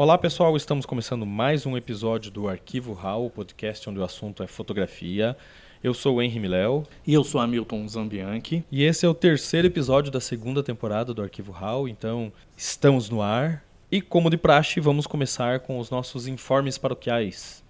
Olá 0.00 0.16
pessoal, 0.16 0.56
estamos 0.56 0.86
começando 0.86 1.26
mais 1.26 1.66
um 1.66 1.76
episódio 1.76 2.30
do 2.30 2.48
Arquivo 2.48 2.94
RAW, 2.94 3.26
o 3.26 3.30
podcast 3.30 3.86
onde 3.90 3.98
o 3.98 4.02
assunto 4.02 4.42
é 4.42 4.46
fotografia. 4.46 5.36
Eu 5.84 5.92
sou 5.92 6.16
o 6.16 6.22
Henry 6.22 6.40
Miléo. 6.40 6.86
E 7.06 7.12
eu 7.12 7.22
sou 7.22 7.38
Hamilton 7.38 7.86
Zambianchi. 7.86 8.64
E 8.72 8.82
esse 8.82 9.04
é 9.04 9.08
o 9.10 9.12
terceiro 9.12 9.66
episódio 9.66 10.10
da 10.10 10.18
segunda 10.18 10.62
temporada 10.62 11.12
do 11.12 11.20
Arquivo 11.20 11.52
RAW, 11.52 11.86
então 11.86 12.32
estamos 12.56 13.10
no 13.10 13.20
ar. 13.20 13.62
E 13.92 14.00
como 14.00 14.30
de 14.30 14.38
praxe, 14.38 14.80
vamos 14.80 15.06
começar 15.06 15.60
com 15.60 15.78
os 15.78 15.90
nossos 15.90 16.26
informes 16.26 16.78
paroquiais. 16.78 17.62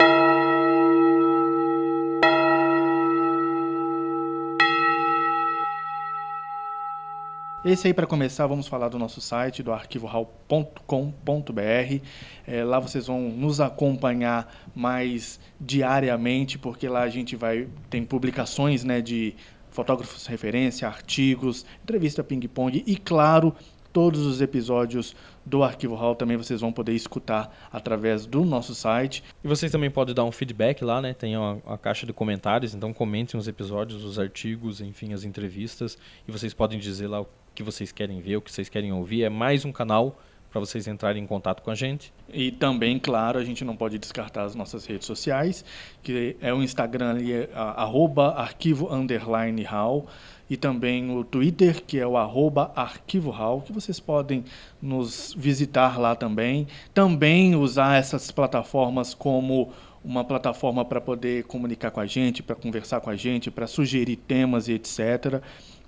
Esse 7.63 7.89
aí, 7.89 7.93
para 7.93 8.07
começar, 8.07 8.47
vamos 8.47 8.67
falar 8.67 8.89
do 8.89 8.99
nosso 8.99 9.21
site, 9.21 9.63
do 9.63 9.71
arquivohall.com.br. 9.71 12.05
É, 12.47 12.65
lá 12.65 12.81
vocês 12.81 13.07
vão 13.07 13.21
nos 13.21 13.61
acompanhar 13.61 14.51
mais 14.75 15.39
diariamente, 15.61 16.59
porque 16.59 16.89
lá 16.89 17.03
a 17.03 17.11
gente 17.11 17.37
vai 17.37 17.69
tem 17.91 18.03
publicações 18.03 18.83
né, 18.83 19.03
de 19.03 19.35
fotógrafos 19.69 20.27
referência, 20.27 20.89
artigos, 20.89 21.67
entrevista 21.83 22.25
ping-pong 22.25 22.83
e, 22.87 22.97
claro, 22.97 23.55
todos 23.93 24.25
os 24.25 24.41
episódios 24.41 25.15
do 25.45 25.63
Arquivo 25.63 25.95
Hall 25.95 26.15
também 26.15 26.37
vocês 26.37 26.61
vão 26.61 26.73
poder 26.73 26.95
escutar 26.95 27.55
através 27.73 28.25
do 28.25 28.45
nosso 28.45 28.75
site. 28.75 29.23
E 29.43 29.49
vocês 29.49 29.71
também 29.71 29.91
podem 29.91 30.15
dar 30.15 30.25
um 30.25 30.33
feedback 30.33 30.85
lá, 30.85 31.03
né? 31.03 31.13
Tem 31.13 31.37
uma, 31.37 31.61
uma, 31.67 31.79
caixa 31.79 32.07
de 32.07 32.13
comentários, 32.13 32.75
então 32.75 32.93
comentem 32.93 33.39
os 33.39 33.49
episódios, 33.49 34.05
os 34.05 34.19
artigos, 34.19 34.81
enfim, 34.81 35.13
as 35.13 35.25
entrevistas. 35.25 35.99
E 36.27 36.33
vocês 36.33 36.55
podem 36.55 36.79
dizer 36.79 37.09
lá 37.09 37.25
que 37.55 37.63
vocês 37.63 37.93
querem 37.93 38.21
ver, 38.21 38.37
o 38.37 38.41
que 38.41 38.53
vocês 38.53 38.69
querem 38.69 38.93
ouvir. 38.93 39.25
É 39.25 39.29
mais 39.29 39.65
um 39.65 39.73
canal 39.73 40.19
para 40.51 40.61
vocês 40.61 40.89
entrarem 40.89 41.23
em 41.23 41.27
contato 41.27 41.63
com 41.63 41.71
a 41.71 41.75
gente. 41.75 42.13
E 42.33 42.51
também, 42.51 42.99
claro, 42.99 43.39
a 43.39 43.45
gente 43.45 43.65
não 43.65 43.77
pode 43.77 43.99
descartar 43.99 44.43
as 44.43 44.55
nossas 44.55 44.85
redes 44.85 45.07
sociais, 45.07 45.65
que 46.03 46.37
é 46.41 46.53
o 46.53 46.63
Instagram 46.63 47.11
ali, 47.11 47.33
é, 47.33 47.49
arroba 47.55 48.35
arquivo 48.35 48.93
underline 48.93 49.63
hall, 49.63 50.07
e 50.49 50.57
também 50.57 51.17
o 51.17 51.23
Twitter, 51.23 51.81
que 51.85 51.99
é 51.99 52.07
o 52.07 52.17
arroba 52.17 52.73
arquivo 52.75 53.31
hall, 53.31 53.63
que 53.63 53.73
vocês 53.73 54.01
podem 54.01 54.45
nos 54.83 55.33
visitar 55.39 55.99
lá 55.99 56.17
também. 56.17 56.67
Também 56.93 57.55
usar 57.55 57.97
essas 57.97 58.33
plataformas 58.33 59.15
como 59.15 59.73
uma 60.03 60.25
plataforma 60.25 60.85
para 60.85 61.01
poder 61.01 61.45
comunicar 61.45 61.93
com 61.93 62.01
a 62.01 62.07
gente, 62.07 62.43
para 62.43 62.57
conversar 62.57 63.01
com 63.01 63.11
a 63.11 63.17
gente, 63.17 63.51
para 63.51 63.69
sugerir 63.69 64.17
temas 64.17 64.67
e 64.67 64.73
etc 64.73 65.41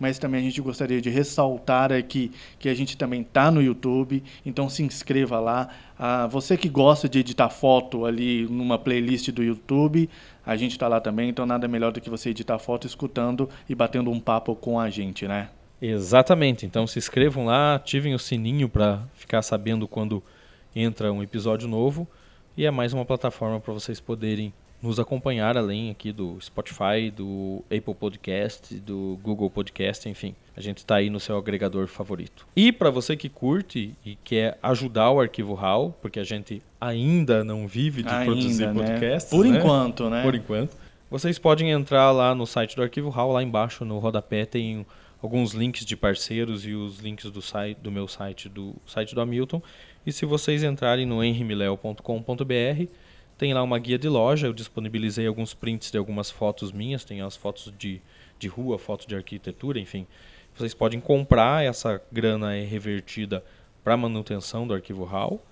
mas 0.02 0.18
também 0.18 0.40
a 0.40 0.42
gente 0.42 0.60
gostaria 0.60 1.00
de 1.00 1.08
ressaltar 1.08 1.92
aqui 1.92 2.32
que 2.58 2.68
a 2.68 2.74
gente 2.74 2.96
também 2.96 3.20
está 3.20 3.52
no 3.52 3.62
YouTube, 3.62 4.20
então 4.44 4.68
se 4.68 4.82
inscreva 4.82 5.38
lá. 5.38 5.68
Ah, 5.96 6.26
você 6.26 6.56
que 6.56 6.68
gosta 6.68 7.08
de 7.08 7.20
editar 7.20 7.48
foto 7.48 8.04
ali 8.04 8.44
numa 8.50 8.76
playlist 8.76 9.30
do 9.30 9.44
YouTube, 9.44 10.10
a 10.44 10.56
gente 10.56 10.72
está 10.72 10.88
lá 10.88 11.00
também, 11.00 11.30
então 11.30 11.46
nada 11.46 11.68
melhor 11.68 11.92
do 11.92 12.00
que 12.00 12.10
você 12.10 12.30
editar 12.30 12.58
foto 12.58 12.84
escutando 12.84 13.48
e 13.68 13.76
batendo 13.76 14.10
um 14.10 14.18
papo 14.18 14.56
com 14.56 14.80
a 14.80 14.90
gente, 14.90 15.28
né? 15.28 15.50
Exatamente. 15.80 16.66
Então 16.66 16.84
se 16.84 16.98
inscrevam 16.98 17.44
lá, 17.44 17.76
ativem 17.76 18.12
o 18.12 18.18
sininho 18.18 18.68
para 18.68 19.04
ficar 19.14 19.40
sabendo 19.40 19.86
quando 19.86 20.20
entra 20.74 21.12
um 21.12 21.22
episódio 21.22 21.68
novo. 21.68 22.08
E 22.56 22.66
é 22.66 22.72
mais 22.72 22.92
uma 22.92 23.04
plataforma 23.04 23.60
para 23.60 23.72
vocês 23.72 24.00
poderem 24.00 24.52
nos 24.82 24.98
acompanhar 24.98 25.56
além 25.56 25.90
aqui 25.90 26.12
do 26.12 26.36
Spotify, 26.40 27.10
do 27.14 27.62
Apple 27.66 27.94
Podcast, 27.94 28.74
do 28.74 29.18
Google 29.22 29.48
Podcast, 29.48 30.08
enfim. 30.08 30.34
A 30.56 30.60
gente 30.60 30.78
está 30.78 30.96
aí 30.96 31.08
no 31.08 31.20
seu 31.20 31.38
agregador 31.38 31.86
favorito. 31.86 32.46
E 32.56 32.72
para 32.72 32.90
você 32.90 33.16
que 33.16 33.28
curte 33.28 33.94
e 34.04 34.16
quer 34.16 34.58
ajudar 34.60 35.10
o 35.12 35.20
Arquivo 35.20 35.54
RAW, 35.54 35.96
porque 36.02 36.18
a 36.18 36.24
gente 36.24 36.60
ainda 36.80 37.44
não 37.44 37.66
vive 37.68 38.02
de 38.02 38.08
ainda, 38.08 38.24
produzir 38.24 38.66
né? 38.66 38.74
podcasts. 38.74 39.30
Por 39.30 39.46
né? 39.46 39.56
enquanto, 39.56 40.10
né? 40.10 40.22
Por 40.22 40.34
enquanto. 40.34 40.76
Vocês 41.08 41.38
podem 41.38 41.70
entrar 41.70 42.10
lá 42.10 42.34
no 42.34 42.46
site 42.46 42.74
do 42.74 42.82
Arquivo 42.82 43.08
RAW, 43.08 43.32
lá 43.32 43.42
embaixo 43.42 43.84
no 43.84 43.98
rodapé 43.98 44.44
tem 44.44 44.84
alguns 45.22 45.52
links 45.52 45.84
de 45.84 45.96
parceiros 45.96 46.66
e 46.66 46.74
os 46.74 46.98
links 46.98 47.30
do 47.30 47.40
site 47.40 47.78
do 47.80 47.92
meu 47.92 48.08
site, 48.08 48.48
do 48.48 48.74
site 48.84 49.14
do 49.14 49.20
Hamilton. 49.20 49.62
E 50.04 50.12
se 50.12 50.26
vocês 50.26 50.64
entrarem 50.64 51.06
no 51.06 51.22
henrimileo.com.br, 51.22 52.88
tem 53.42 53.52
lá 53.52 53.60
uma 53.60 53.76
guia 53.76 53.98
de 53.98 54.08
loja, 54.08 54.46
eu 54.46 54.52
disponibilizei 54.52 55.26
alguns 55.26 55.52
prints 55.52 55.90
de 55.90 55.98
algumas 55.98 56.30
fotos 56.30 56.70
minhas, 56.70 57.02
tem 57.02 57.22
as 57.22 57.34
fotos 57.34 57.74
de, 57.76 58.00
de 58.38 58.46
rua, 58.46 58.78
fotos 58.78 59.04
de 59.04 59.16
arquitetura, 59.16 59.80
enfim. 59.80 60.06
Vocês 60.54 60.72
podem 60.72 61.00
comprar, 61.00 61.64
essa 61.64 62.00
grana 62.12 62.54
é 62.54 62.62
revertida 62.62 63.44
para 63.82 63.96
manutenção 63.96 64.64
do 64.64 64.72
arquivo 64.72 65.02
RAW 65.02 65.42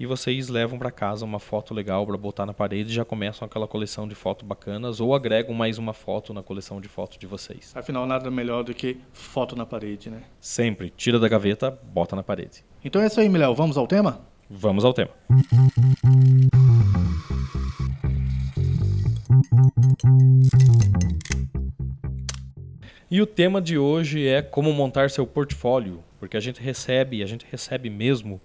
e 0.00 0.04
vocês 0.04 0.48
levam 0.48 0.80
para 0.80 0.90
casa 0.90 1.24
uma 1.24 1.38
foto 1.38 1.72
legal 1.72 2.04
para 2.04 2.16
botar 2.16 2.44
na 2.44 2.52
parede 2.52 2.90
e 2.90 2.94
já 2.94 3.04
começam 3.04 3.46
aquela 3.46 3.68
coleção 3.68 4.08
de 4.08 4.16
fotos 4.16 4.44
bacanas 4.44 4.98
ou 4.98 5.14
agregam 5.14 5.54
mais 5.54 5.78
uma 5.78 5.92
foto 5.92 6.34
na 6.34 6.42
coleção 6.42 6.80
de 6.80 6.88
fotos 6.88 7.18
de 7.18 7.26
vocês. 7.28 7.70
Afinal, 7.72 8.04
nada 8.04 8.32
melhor 8.32 8.64
do 8.64 8.74
que 8.74 8.98
foto 9.12 9.54
na 9.54 9.64
parede, 9.64 10.10
né? 10.10 10.22
Sempre. 10.40 10.92
Tira 10.96 11.20
da 11.20 11.28
gaveta, 11.28 11.70
bota 11.70 12.16
na 12.16 12.24
parede. 12.24 12.64
Então 12.84 13.00
é 13.00 13.06
isso 13.06 13.20
aí, 13.20 13.28
Miléo. 13.28 13.54
Vamos 13.54 13.78
ao 13.78 13.86
tema? 13.86 14.26
Vamos 14.50 14.84
ao 14.84 14.92
tema. 14.92 15.10
E 23.10 23.22
o 23.22 23.26
tema 23.26 23.60
de 23.60 23.78
hoje 23.78 24.26
é 24.26 24.42
como 24.42 24.72
montar 24.72 25.10
seu 25.10 25.26
portfólio, 25.26 26.04
porque 26.20 26.36
a 26.36 26.40
gente 26.40 26.60
recebe, 26.60 27.22
a 27.22 27.26
gente 27.26 27.46
recebe 27.50 27.88
mesmo 27.88 28.40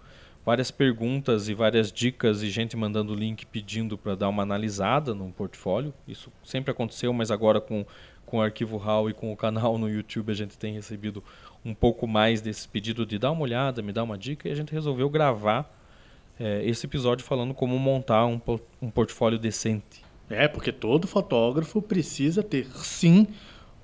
várias 0.46 0.72
perguntas 0.72 1.48
e 1.50 1.54
várias 1.54 1.92
dicas 1.92 2.42
e 2.42 2.50
gente 2.50 2.76
mandando 2.76 3.16
link 3.16 3.46
pedindo 3.46 3.98
para 3.98 4.16
dar 4.16 4.30
uma 4.30 4.44
analisada 4.44 5.14
no 5.14 5.32
portfólio. 5.32 5.94
Isso 6.08 6.32
sempre 6.44 6.72
aconteceu, 6.72 7.14
mas 7.14 7.32
agora 7.32 7.62
com, 7.62 7.86
com 8.26 8.38
o 8.38 8.42
arquivo 8.42 8.78
RAW 8.78 9.10
e 9.10 9.14
com 9.14 9.32
o 9.32 9.38
canal 9.38 9.78
no 9.78 9.90
YouTube 9.90 10.32
a 10.32 10.36
gente 10.36 10.58
tem 10.58 10.74
recebido 10.74 11.24
um 11.64 11.74
pouco 11.74 12.08
mais 12.08 12.42
desse 12.42 12.68
pedido 12.68 13.06
de 13.06 13.18
dar 13.18 13.32
uma 13.32 13.42
olhada, 13.42 13.82
me 13.82 13.94
dar 13.94 14.04
uma 14.04 14.18
dica 14.18 14.48
e 14.48 14.52
a 14.52 14.56
gente 14.56 14.74
resolveu 14.74 15.10
gravar 15.10 15.70
é, 16.40 16.64
esse 16.66 16.86
episódio 16.86 17.26
falando 17.26 17.54
como 17.54 17.78
montar 17.80 18.26
um, 18.26 18.40
um 18.82 18.90
portfólio 18.90 19.40
decente. 19.40 20.03
É, 20.30 20.48
porque 20.48 20.72
todo 20.72 21.08
fotógrafo 21.08 21.82
precisa 21.82 22.42
ter, 22.42 22.68
sim, 22.76 23.28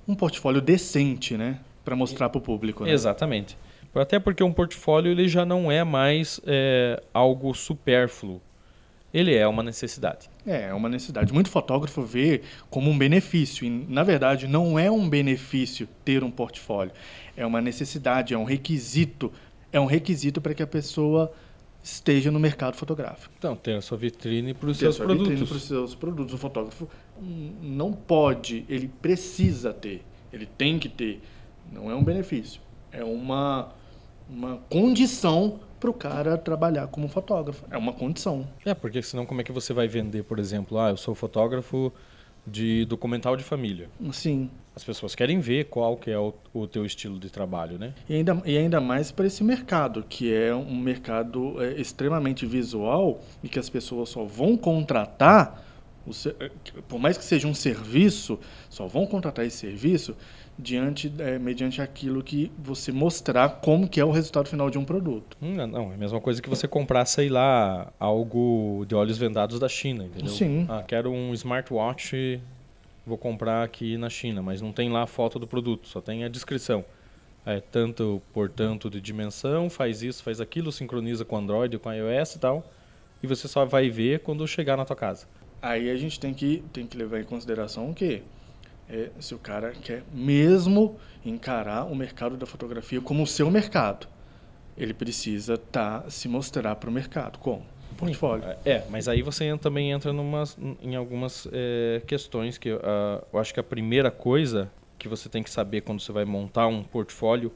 um 0.06 0.14
portfólio 0.14 0.60
decente, 0.60 1.36
né? 1.36 1.60
Para 1.84 1.94
mostrar 1.94 2.28
para 2.28 2.38
o 2.38 2.42
público. 2.42 2.84
Né? 2.84 2.92
Exatamente. 2.92 3.56
Até 3.94 4.18
porque 4.18 4.42
um 4.42 4.52
portfólio 4.52 5.10
ele 5.10 5.26
já 5.26 5.44
não 5.44 5.70
é 5.70 5.82
mais 5.82 6.40
é, 6.46 7.02
algo 7.12 7.54
supérfluo. 7.54 8.40
Ele 9.12 9.34
é 9.34 9.46
uma 9.46 9.62
necessidade. 9.62 10.30
É, 10.46 10.68
é 10.68 10.74
uma 10.74 10.88
necessidade. 10.88 11.32
Muito 11.32 11.50
fotógrafo 11.50 12.02
vê 12.02 12.42
como 12.68 12.88
um 12.88 12.96
benefício. 12.96 13.66
E, 13.66 13.70
na 13.88 14.04
verdade, 14.04 14.46
não 14.46 14.78
é 14.78 14.88
um 14.88 15.08
benefício 15.08 15.88
ter 16.04 16.22
um 16.22 16.30
portfólio. 16.30 16.92
É 17.36 17.44
uma 17.44 17.60
necessidade, 17.60 18.34
é 18.34 18.38
um 18.38 18.44
requisito. 18.44 19.32
É 19.72 19.80
um 19.80 19.86
requisito 19.86 20.40
para 20.40 20.54
que 20.54 20.62
a 20.62 20.66
pessoa 20.66 21.32
esteja 21.82 22.30
no 22.30 22.38
mercado 22.38 22.76
fotográfico. 22.76 23.32
Então, 23.38 23.56
ter 23.56 23.76
a 23.76 23.80
sua 23.80 23.96
vitrine 23.96 24.54
para 24.54 24.70
os 24.70 24.78
seus 24.78 24.96
produtos. 24.96 25.28
Vitrine 25.28 25.46
para 25.46 25.56
os 25.56 25.62
seus 25.62 25.94
produtos. 25.94 26.34
O 26.34 26.38
fotógrafo 26.38 26.88
não 27.62 27.92
pode, 27.92 28.64
ele 28.68 28.88
precisa 29.00 29.72
ter, 29.72 30.02
ele 30.32 30.46
tem 30.46 30.78
que 30.78 30.88
ter. 30.88 31.20
Não 31.72 31.90
é 31.90 31.94
um 31.94 32.02
benefício, 32.02 32.60
é 32.90 33.04
uma, 33.04 33.72
uma 34.28 34.56
condição 34.68 35.60
para 35.78 35.90
o 35.90 35.94
cara 35.94 36.36
trabalhar 36.36 36.86
como 36.88 37.08
fotógrafo. 37.08 37.64
É 37.70 37.78
uma 37.78 37.92
condição. 37.92 38.46
É, 38.64 38.74
porque 38.74 39.02
senão 39.02 39.24
como 39.24 39.40
é 39.40 39.44
que 39.44 39.52
você 39.52 39.72
vai 39.72 39.88
vender, 39.88 40.24
por 40.24 40.38
exemplo, 40.38 40.78
ah, 40.78 40.90
eu 40.90 40.96
sou 40.96 41.14
fotógrafo 41.14 41.92
de 42.46 42.84
documental 42.84 43.36
de 43.36 43.44
família. 43.44 43.88
Sim. 44.12 44.50
As 44.74 44.84
pessoas 44.84 45.14
querem 45.14 45.40
ver 45.40 45.66
qual 45.66 45.96
que 45.96 46.10
é 46.10 46.18
o, 46.18 46.32
o 46.54 46.66
teu 46.66 46.86
estilo 46.86 47.18
de 47.18 47.28
trabalho, 47.28 47.78
né? 47.78 47.92
E 48.08 48.14
ainda, 48.14 48.42
e 48.46 48.56
ainda 48.56 48.80
mais 48.80 49.10
para 49.10 49.26
esse 49.26 49.42
mercado, 49.42 50.04
que 50.08 50.32
é 50.32 50.54
um 50.54 50.76
mercado 50.76 51.62
é, 51.62 51.80
extremamente 51.80 52.46
visual 52.46 53.20
e 53.42 53.48
que 53.48 53.58
as 53.58 53.68
pessoas 53.68 54.08
só 54.08 54.24
vão 54.24 54.56
contratar, 54.56 55.64
o, 56.06 56.10
é, 56.40 56.50
por 56.88 56.98
mais 56.98 57.18
que 57.18 57.24
seja 57.24 57.46
um 57.46 57.54
serviço, 57.54 58.38
só 58.68 58.86
vão 58.86 59.06
contratar 59.06 59.44
esse 59.44 59.58
serviço 59.58 60.16
diante 60.58 61.12
é, 61.18 61.38
mediante 61.38 61.80
aquilo 61.80 62.22
que 62.22 62.52
você 62.58 62.92
mostrar 62.92 63.48
como 63.60 63.88
que 63.88 64.00
é 64.00 64.04
o 64.04 64.10
resultado 64.10 64.48
final 64.48 64.70
de 64.70 64.78
um 64.78 64.84
produto. 64.84 65.36
Hum, 65.40 65.54
não, 65.66 65.90
é 65.90 65.94
a 65.94 65.98
mesma 65.98 66.20
coisa 66.20 66.42
que 66.42 66.48
você 66.48 66.68
comprar, 66.68 67.04
sei 67.06 67.28
lá, 67.28 67.92
algo 67.98 68.84
de 68.86 68.94
olhos 68.94 69.16
vendados 69.16 69.58
da 69.58 69.68
China, 69.68 70.04
entendeu? 70.04 70.30
Sim. 70.30 70.66
Ah, 70.68 70.84
quero 70.86 71.10
um 71.10 71.32
smartwatch, 71.34 72.40
vou 73.06 73.16
comprar 73.16 73.62
aqui 73.62 73.96
na 73.96 74.10
China, 74.10 74.42
mas 74.42 74.60
não 74.60 74.72
tem 74.72 74.90
lá 74.90 75.02
a 75.02 75.06
foto 75.06 75.38
do 75.38 75.46
produto, 75.46 75.88
só 75.88 76.00
tem 76.00 76.24
a 76.24 76.28
descrição. 76.28 76.84
É 77.44 77.58
tanto 77.58 78.20
por 78.34 78.50
tanto 78.50 78.90
de 78.90 79.00
dimensão, 79.00 79.70
faz 79.70 80.02
isso, 80.02 80.22
faz 80.22 80.40
aquilo, 80.40 80.70
sincroniza 80.70 81.24
com 81.24 81.38
Android, 81.38 81.78
com 81.78 81.90
iOS 81.90 82.34
e 82.34 82.38
tal, 82.38 82.70
e 83.22 83.26
você 83.26 83.48
só 83.48 83.64
vai 83.64 83.88
ver 83.88 84.20
quando 84.20 84.46
chegar 84.46 84.76
na 84.76 84.84
tua 84.84 84.96
casa. 84.96 85.26
Aí 85.62 85.90
a 85.90 85.96
gente 85.96 86.20
tem 86.20 86.34
que, 86.34 86.62
tem 86.72 86.86
que 86.86 86.96
levar 86.96 87.20
em 87.20 87.24
consideração 87.24 87.90
o 87.90 87.94
quê? 87.94 88.22
É, 88.90 89.10
se 89.18 89.34
o 89.34 89.38
cara 89.38 89.72
quer 89.72 90.02
mesmo 90.12 90.96
encarar 91.24 91.84
o 91.84 91.94
mercado 91.94 92.36
da 92.36 92.46
fotografia 92.46 93.00
como 93.00 93.22
o 93.22 93.26
seu 93.26 93.50
mercado, 93.50 94.06
ele 94.76 94.94
precisa 94.94 95.56
tá, 95.56 96.04
se 96.08 96.28
mostrar 96.28 96.74
para 96.76 96.90
o 96.90 96.92
mercado. 96.92 97.38
Como? 97.38 97.64
portfólio. 98.00 98.44
É, 98.64 98.82
mas 98.88 99.08
aí 99.08 99.20
você 99.20 99.56
também 99.58 99.90
entra 99.90 100.10
em 100.80 100.96
algumas 100.96 101.46
é, 101.52 102.00
questões 102.06 102.56
que 102.56 102.72
uh, 102.72 102.78
eu 103.32 103.38
acho 103.38 103.52
que 103.52 103.60
a 103.60 103.62
primeira 103.62 104.10
coisa 104.10 104.70
que 104.98 105.08
você 105.08 105.28
tem 105.28 105.42
que 105.42 105.50
saber 105.50 105.82
quando 105.82 106.00
você 106.00 106.12
vai 106.12 106.24
montar 106.24 106.66
um 106.66 106.82
portfólio 106.82 107.52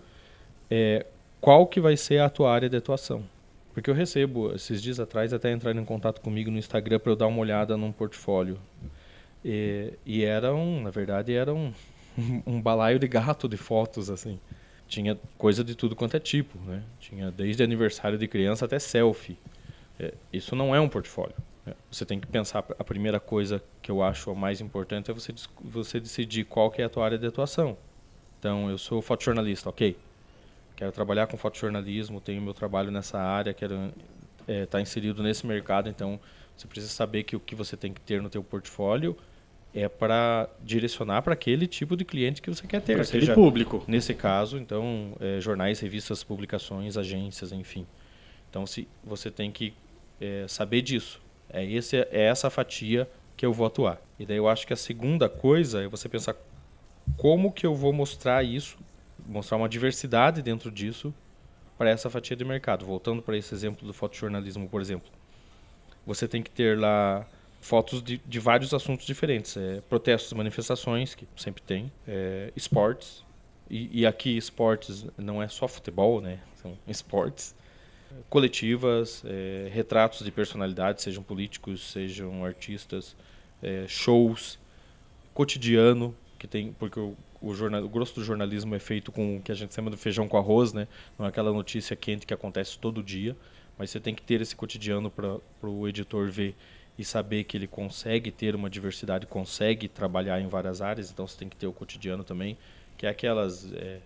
é 0.70 1.06
qual 1.40 1.66
que 1.66 1.80
vai 1.80 1.96
ser 1.96 2.20
a 2.20 2.28
tua 2.28 2.52
área 2.52 2.68
de 2.68 2.76
atuação. 2.76 3.24
Porque 3.72 3.90
eu 3.90 3.94
recebo, 3.94 4.52
esses 4.54 4.80
dias 4.80 5.00
atrás, 5.00 5.32
até 5.32 5.50
entraram 5.50 5.80
em 5.80 5.84
contato 5.84 6.20
comigo 6.20 6.50
no 6.50 6.58
Instagram 6.58 6.98
para 7.00 7.12
eu 7.12 7.16
dar 7.16 7.26
uma 7.26 7.40
olhada 7.40 7.76
num 7.76 7.90
portfólio. 7.90 8.58
E, 9.44 9.92
e 10.06 10.24
era 10.24 10.54
um, 10.54 10.82
na 10.82 10.90
verdade, 10.90 11.34
era 11.34 11.52
um, 11.52 11.72
um 12.46 12.60
balaio 12.60 12.98
de 12.98 13.06
gato 13.06 13.48
de 13.48 13.56
fotos, 13.56 14.08
assim. 14.08 14.40
Tinha 14.88 15.18
coisa 15.36 15.62
de 15.62 15.74
tudo 15.74 15.94
quanto 15.96 16.16
é 16.16 16.20
tipo, 16.20 16.58
né? 16.60 16.82
Tinha 17.00 17.30
desde 17.30 17.62
aniversário 17.62 18.18
de 18.18 18.28
criança 18.28 18.64
até 18.64 18.78
selfie. 18.78 19.36
É, 19.98 20.14
isso 20.32 20.56
não 20.56 20.74
é 20.74 20.80
um 20.80 20.88
portfólio. 20.88 21.34
Né? 21.66 21.74
Você 21.90 22.04
tem 22.04 22.20
que 22.20 22.26
pensar, 22.26 22.64
a 22.78 22.84
primeira 22.84 23.18
coisa 23.20 23.62
que 23.82 23.90
eu 23.90 24.02
acho 24.02 24.30
a 24.30 24.34
mais 24.34 24.60
importante 24.60 25.10
é 25.10 25.14
você, 25.14 25.32
você 25.60 26.00
decidir 26.00 26.44
qual 26.44 26.70
que 26.70 26.82
é 26.82 26.84
a 26.84 26.88
tua 26.88 27.04
área 27.04 27.18
de 27.18 27.26
atuação. 27.26 27.76
Então, 28.38 28.70
eu 28.70 28.76
sou 28.76 29.00
fotojornalista, 29.00 29.68
ok. 29.68 29.96
Quero 30.76 30.92
trabalhar 30.92 31.26
com 31.26 31.36
fotojornalismo, 31.36 32.20
tenho 32.20 32.42
meu 32.42 32.52
trabalho 32.52 32.90
nessa 32.90 33.18
área, 33.18 33.54
quero 33.54 33.86
estar 34.40 34.52
é, 34.52 34.66
tá 34.66 34.80
inserido 34.80 35.22
nesse 35.22 35.46
mercado, 35.46 35.88
então 35.88 36.20
você 36.56 36.66
precisa 36.66 36.92
saber 36.92 37.22
que 37.22 37.36
o 37.36 37.40
que 37.40 37.54
você 37.54 37.76
tem 37.76 37.92
que 37.92 38.00
ter 38.00 38.20
no 38.20 38.28
teu 38.28 38.42
portfólio 38.42 39.16
é 39.74 39.88
para 39.88 40.48
direcionar 40.62 41.22
para 41.22 41.32
aquele 41.32 41.66
tipo 41.66 41.96
de 41.96 42.04
cliente 42.04 42.40
que 42.40 42.48
você 42.48 42.66
quer 42.66 42.80
ter. 42.80 42.94
Para 42.94 43.02
aquele 43.02 43.34
público. 43.34 43.82
Nesse 43.88 44.14
caso, 44.14 44.56
então, 44.56 45.16
é, 45.20 45.40
jornais, 45.40 45.80
revistas, 45.80 46.22
publicações, 46.22 46.96
agências, 46.96 47.50
enfim. 47.50 47.86
Então, 48.48 48.66
se 48.66 48.86
você 49.02 49.30
tem 49.30 49.50
que 49.50 49.74
é, 50.20 50.46
saber 50.48 50.82
disso. 50.82 51.20
É, 51.50 51.64
esse, 51.64 51.96
é 51.96 52.08
essa 52.24 52.48
fatia 52.50 53.08
que 53.36 53.44
eu 53.44 53.52
vou 53.52 53.66
atuar. 53.66 54.00
E 54.18 54.24
daí 54.24 54.36
eu 54.36 54.48
acho 54.48 54.66
que 54.66 54.72
a 54.72 54.76
segunda 54.76 55.28
coisa 55.28 55.82
é 55.82 55.88
você 55.88 56.08
pensar 56.08 56.36
como 57.16 57.52
que 57.52 57.66
eu 57.66 57.74
vou 57.74 57.92
mostrar 57.92 58.42
isso, 58.42 58.78
mostrar 59.26 59.56
uma 59.56 59.68
diversidade 59.68 60.40
dentro 60.40 60.70
disso 60.70 61.12
para 61.76 61.90
essa 61.90 62.08
fatia 62.08 62.36
de 62.36 62.44
mercado. 62.44 62.84
Voltando 62.84 63.22
para 63.22 63.36
esse 63.36 63.52
exemplo 63.54 63.86
do 63.86 63.92
fotojornalismo, 63.92 64.68
por 64.68 64.80
exemplo. 64.80 65.10
Você 66.06 66.28
tem 66.28 66.42
que 66.42 66.50
ter 66.50 66.78
lá 66.78 67.26
fotos 67.64 68.02
de, 68.02 68.18
de 68.18 68.38
vários 68.38 68.74
assuntos 68.74 69.06
diferentes. 69.06 69.56
É, 69.56 69.80
protestos, 69.88 70.32
manifestações, 70.34 71.14
que 71.14 71.26
sempre 71.34 71.62
tem, 71.62 71.90
é, 72.06 72.52
esportes, 72.54 73.24
e, 73.70 74.02
e, 74.02 74.06
aqui 74.06 74.36
esportes 74.36 75.06
não 75.16 75.42
é 75.42 75.48
só 75.48 75.66
futebol, 75.66 76.20
né? 76.20 76.38
São 76.56 76.76
esportes. 76.86 77.54
Coletivas, 78.28 79.24
é, 79.26 79.68
retratos 79.72 80.22
de 80.22 80.30
personalidades, 80.30 81.02
sejam 81.02 81.22
políticos, 81.22 81.90
sejam 81.90 82.44
artistas, 82.44 83.16
é, 83.62 83.86
shows, 83.88 84.58
cotidiano, 85.32 86.14
que 86.38 86.46
tem, 86.46 86.72
porque 86.74 87.00
o, 87.00 87.16
o, 87.40 87.54
jornal, 87.54 87.82
o 87.82 87.88
grosso 87.88 88.14
do 88.14 88.22
jornalismo 88.22 88.74
é 88.74 88.78
feito 88.78 89.10
com 89.10 89.38
o 89.38 89.40
que 89.40 89.50
a 89.50 89.54
gente 89.54 89.74
chama 89.74 89.90
de 89.90 89.96
feijão 89.96 90.28
com 90.28 90.36
arroz, 90.36 90.74
né? 90.74 90.86
Não 91.18 91.24
é 91.24 91.30
aquela 91.30 91.52
notícia 91.52 91.96
quente 91.96 92.26
que 92.26 92.34
acontece 92.34 92.78
todo 92.78 93.02
dia, 93.02 93.34
mas 93.78 93.90
você 93.90 93.98
tem 93.98 94.14
que 94.14 94.22
ter 94.22 94.42
esse 94.42 94.54
cotidiano 94.54 95.10
para 95.10 95.40
o 95.62 95.88
editor 95.88 96.30
ver 96.30 96.54
e 96.98 97.04
saber 97.04 97.44
que 97.44 97.56
ele 97.56 97.66
consegue 97.66 98.30
ter 98.30 98.54
uma 98.54 98.70
diversidade, 98.70 99.26
consegue 99.26 99.88
trabalhar 99.88 100.40
em 100.40 100.46
várias 100.46 100.80
áreas, 100.80 101.10
então 101.10 101.26
você 101.26 101.36
tem 101.36 101.48
que 101.48 101.56
ter 101.56 101.66
o 101.66 101.72
cotidiano 101.72 102.22
também, 102.22 102.56
que 102.96 103.06
é 103.06 103.08
aquelas, 103.08 103.72
é, 103.72 103.98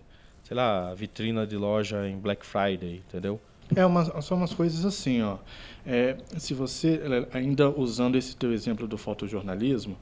sei 0.43 0.57
lá, 0.57 0.93
vitrina 0.93 1.45
de 1.45 1.55
loja 1.55 2.07
em 2.07 2.17
Black 2.17 2.45
Friday, 2.45 3.03
entendeu? 3.07 3.39
É, 3.75 3.85
uma, 3.85 4.21
são 4.21 4.37
umas 4.37 4.53
coisas 4.53 4.83
assim, 4.83 5.21
ó. 5.21 5.37
É, 5.85 6.17
se 6.37 6.55
você, 6.55 6.99
ainda 7.31 7.69
usando 7.69 8.17
esse 8.17 8.35
teu 8.35 8.51
exemplo 8.51 8.87
do 8.87 8.97
fotojornalismo, 8.97 9.95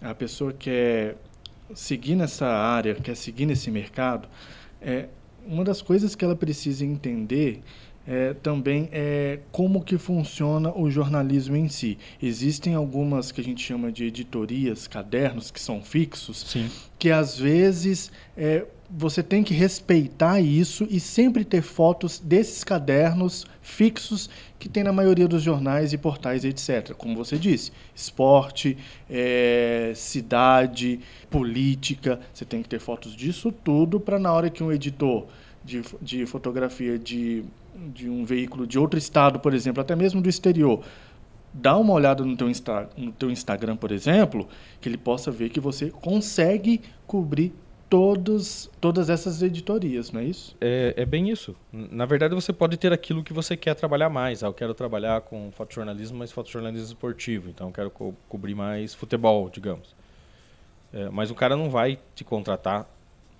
a 0.00 0.14
pessoa 0.14 0.52
quer 0.52 1.16
seguir 1.74 2.14
nessa 2.14 2.46
área, 2.46 2.94
quer 2.94 3.16
seguir 3.16 3.46
nesse 3.46 3.70
mercado, 3.70 4.28
é, 4.80 5.08
uma 5.44 5.64
das 5.64 5.82
coisas 5.82 6.14
que 6.14 6.24
ela 6.24 6.36
precisa 6.36 6.84
entender 6.84 7.62
é, 8.08 8.32
também 8.32 8.88
é 8.90 9.38
como 9.52 9.84
que 9.84 9.98
funciona 9.98 10.72
o 10.74 10.90
jornalismo 10.90 11.54
em 11.54 11.68
si. 11.68 11.98
Existem 12.22 12.74
algumas 12.74 13.30
que 13.30 13.42
a 13.42 13.44
gente 13.44 13.62
chama 13.62 13.92
de 13.92 14.06
editorias, 14.06 14.86
cadernos, 14.86 15.50
que 15.50 15.60
são 15.60 15.82
fixos, 15.82 16.40
Sim. 16.48 16.70
que 16.98 17.10
às 17.10 17.38
vezes 17.38 18.10
é, 18.34 18.64
você 18.90 19.22
tem 19.22 19.44
que 19.44 19.52
respeitar 19.52 20.40
isso 20.40 20.86
e 20.88 20.98
sempre 20.98 21.44
ter 21.44 21.60
fotos 21.60 22.18
desses 22.18 22.64
cadernos 22.64 23.44
fixos 23.60 24.30
que 24.58 24.70
tem 24.70 24.82
na 24.82 24.92
maioria 24.92 25.28
dos 25.28 25.42
jornais 25.42 25.92
e 25.92 25.98
portais, 25.98 26.46
etc. 26.46 26.94
Como 26.94 27.14
você 27.14 27.36
disse, 27.36 27.70
esporte, 27.94 28.78
é, 29.10 29.92
cidade, 29.94 31.00
política, 31.28 32.18
você 32.32 32.46
tem 32.46 32.62
que 32.62 32.68
ter 32.70 32.80
fotos 32.80 33.14
disso 33.14 33.52
tudo 33.52 34.00
para 34.00 34.18
na 34.18 34.32
hora 34.32 34.48
que 34.48 34.64
um 34.64 34.72
editor 34.72 35.26
de, 35.62 35.82
de 36.00 36.24
fotografia 36.24 36.98
de 36.98 37.44
de 37.94 38.08
um 38.08 38.24
veículo 38.24 38.66
de 38.66 38.78
outro 38.78 38.98
estado, 38.98 39.38
por 39.38 39.54
exemplo, 39.54 39.80
até 39.80 39.94
mesmo 39.94 40.20
do 40.20 40.28
exterior, 40.28 40.82
dá 41.52 41.76
uma 41.76 41.92
olhada 41.92 42.24
no 42.24 42.36
teu, 42.36 42.48
Insta, 42.48 42.88
no 42.96 43.12
teu 43.12 43.30
Instagram, 43.30 43.76
por 43.76 43.92
exemplo, 43.92 44.48
que 44.80 44.88
ele 44.88 44.98
possa 44.98 45.30
ver 45.30 45.48
que 45.50 45.60
você 45.60 45.90
consegue 45.90 46.80
cobrir 47.06 47.52
todos, 47.88 48.70
todas 48.80 49.08
essas 49.08 49.42
editorias, 49.42 50.12
não 50.12 50.20
é 50.20 50.24
isso? 50.24 50.56
É, 50.60 50.94
é 50.96 51.06
bem 51.06 51.30
isso. 51.30 51.56
Na 51.72 52.04
verdade, 52.04 52.34
você 52.34 52.52
pode 52.52 52.76
ter 52.76 52.92
aquilo 52.92 53.24
que 53.24 53.32
você 53.32 53.56
quer 53.56 53.74
trabalhar 53.74 54.10
mais. 54.10 54.42
Ah, 54.42 54.48
eu 54.48 54.54
quero 54.54 54.74
trabalhar 54.74 55.22
com 55.22 55.50
fotojornalismo, 55.52 56.18
mas 56.18 56.30
fotojornalismo 56.30 56.88
esportivo. 56.88 57.48
Então, 57.48 57.68
eu 57.68 57.72
quero 57.72 57.90
co 57.90 58.14
cobrir 58.28 58.54
mais 58.54 58.94
futebol, 58.94 59.48
digamos. 59.48 59.96
É, 60.92 61.08
mas 61.10 61.30
o 61.30 61.34
cara 61.34 61.56
não 61.56 61.70
vai 61.70 61.98
te 62.14 62.24
contratar, 62.24 62.86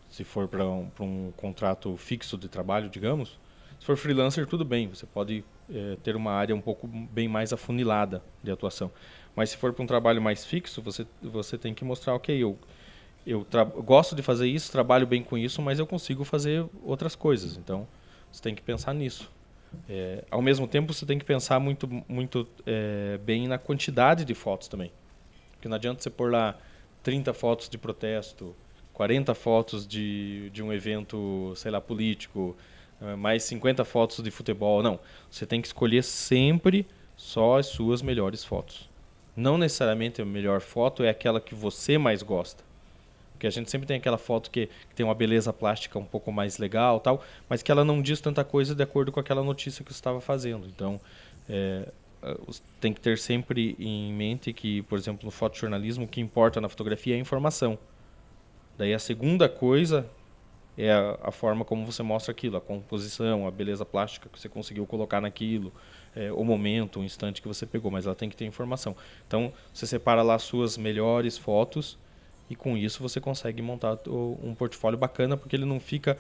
se 0.08 0.24
for 0.24 0.48
para 0.48 0.64
um, 0.64 0.88
um 1.00 1.32
contrato 1.36 1.96
fixo 1.96 2.38
de 2.38 2.48
trabalho, 2.48 2.88
digamos, 2.88 3.38
se 3.78 3.86
for 3.86 3.96
freelancer, 3.96 4.46
tudo 4.46 4.64
bem, 4.64 4.88
você 4.88 5.06
pode 5.06 5.44
é, 5.72 5.96
ter 6.02 6.16
uma 6.16 6.32
área 6.32 6.54
um 6.54 6.60
pouco 6.60 6.86
bem 6.86 7.28
mais 7.28 7.52
afunilada 7.52 8.22
de 8.42 8.50
atuação. 8.50 8.90
Mas 9.36 9.50
se 9.50 9.56
for 9.56 9.72
para 9.72 9.82
um 9.82 9.86
trabalho 9.86 10.20
mais 10.20 10.44
fixo, 10.44 10.82
você, 10.82 11.06
você 11.22 11.56
tem 11.56 11.72
que 11.72 11.84
mostrar, 11.84 12.14
ok, 12.14 12.36
eu, 12.36 12.58
eu 13.24 13.46
gosto 13.84 14.16
de 14.16 14.22
fazer 14.22 14.48
isso, 14.48 14.72
trabalho 14.72 15.06
bem 15.06 15.22
com 15.22 15.38
isso, 15.38 15.62
mas 15.62 15.78
eu 15.78 15.86
consigo 15.86 16.24
fazer 16.24 16.66
outras 16.82 17.14
coisas. 17.14 17.56
Então, 17.56 17.86
você 18.32 18.42
tem 18.42 18.54
que 18.54 18.62
pensar 18.62 18.92
nisso. 18.92 19.30
É, 19.88 20.24
ao 20.30 20.42
mesmo 20.42 20.66
tempo, 20.66 20.92
você 20.92 21.06
tem 21.06 21.18
que 21.18 21.24
pensar 21.24 21.60
muito, 21.60 21.88
muito 22.08 22.48
é, 22.66 23.18
bem 23.18 23.46
na 23.46 23.58
quantidade 23.58 24.24
de 24.24 24.34
fotos 24.34 24.66
também. 24.66 24.90
Porque 25.52 25.68
não 25.68 25.76
adianta 25.76 26.02
você 26.02 26.10
pôr 26.10 26.32
lá 26.32 26.56
30 27.02 27.32
fotos 27.32 27.68
de 27.68 27.78
protesto, 27.78 28.56
40 28.92 29.34
fotos 29.34 29.86
de, 29.86 30.50
de 30.50 30.62
um 30.62 30.72
evento, 30.72 31.52
sei 31.54 31.70
lá, 31.70 31.80
político, 31.80 32.56
mais 33.16 33.44
50 33.44 33.84
fotos 33.84 34.22
de 34.22 34.30
futebol. 34.30 34.82
Não. 34.82 34.98
Você 35.30 35.46
tem 35.46 35.60
que 35.60 35.66
escolher 35.66 36.02
sempre 36.02 36.86
só 37.16 37.58
as 37.58 37.66
suas 37.66 38.02
melhores 38.02 38.44
fotos. 38.44 38.88
Não 39.36 39.56
necessariamente 39.56 40.20
a 40.20 40.24
melhor 40.24 40.60
foto 40.60 41.04
é 41.04 41.08
aquela 41.08 41.40
que 41.40 41.54
você 41.54 41.96
mais 41.96 42.22
gosta. 42.22 42.64
Porque 43.32 43.46
a 43.46 43.50
gente 43.50 43.70
sempre 43.70 43.86
tem 43.86 43.98
aquela 43.98 44.18
foto 44.18 44.50
que, 44.50 44.66
que, 44.66 44.94
tem 44.96 45.06
uma 45.06 45.14
beleza 45.14 45.52
plástica 45.52 45.96
um 45.96 46.04
pouco 46.04 46.32
mais 46.32 46.58
legal, 46.58 46.98
tal, 46.98 47.24
mas 47.48 47.62
que 47.62 47.70
ela 47.70 47.84
não 47.84 48.02
diz 48.02 48.20
tanta 48.20 48.42
coisa 48.42 48.74
de 48.74 48.82
acordo 48.82 49.12
com 49.12 49.20
aquela 49.20 49.44
notícia 49.44 49.84
que 49.84 49.92
você 49.92 49.98
estava 49.98 50.20
fazendo. 50.20 50.66
Então, 50.66 51.00
é, 51.48 51.88
tem 52.80 52.92
que 52.92 53.00
ter 53.00 53.16
sempre 53.16 53.76
em 53.78 54.12
mente 54.12 54.52
que, 54.52 54.82
por 54.82 54.98
exemplo, 54.98 55.24
no 55.24 55.30
fotojornalismo, 55.30 56.04
o 56.04 56.08
que 56.08 56.20
importa 56.20 56.60
na 56.60 56.68
fotografia 56.68 57.14
é 57.14 57.16
a 57.16 57.20
informação. 57.20 57.78
Daí 58.76 58.92
a 58.92 58.98
segunda 58.98 59.48
coisa 59.48 60.04
é 60.78 60.92
a, 60.92 61.18
a, 61.24 61.32
forma 61.32 61.64
como 61.64 61.84
você 61.84 62.02
mostra 62.02 62.30
aquilo, 62.30 62.56
a 62.56 62.60
composição, 62.60 63.46
a 63.46 63.50
beleza 63.50 63.84
plástica 63.84 64.28
que 64.32 64.38
você 64.38 64.48
conseguiu 64.48 64.86
colocar 64.86 65.20
naquilo, 65.20 65.72
é, 66.14 66.30
o 66.30 66.44
momento, 66.44 67.00
o 67.00 67.04
instante 67.04 67.42
que 67.42 67.48
você 67.48 67.66
pegou, 67.66 67.90
mas 67.90 68.06
ela 68.06 68.14
tem 68.14 68.30
que 68.30 68.36
ter 68.36 68.44
informação. 68.44 68.94
Então, 69.26 69.52
você 69.74 69.86
separa 69.86 70.22
lá 70.22 70.36
as 70.36 70.42
suas 70.42 70.78
melhores 70.78 71.36
fotos 71.36 71.98
e 72.48 72.54
com 72.54 72.76
isso 72.76 73.02
você 73.02 73.20
consegue 73.20 73.60
montar 73.60 73.98
um 74.06 74.54
portfólio 74.54 74.98
bacana, 74.98 75.36
porque 75.36 75.56
ele 75.56 75.64
não 75.64 75.80
fica 75.80 76.16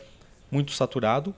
muito 0.50 0.72
saturado 0.72 1.34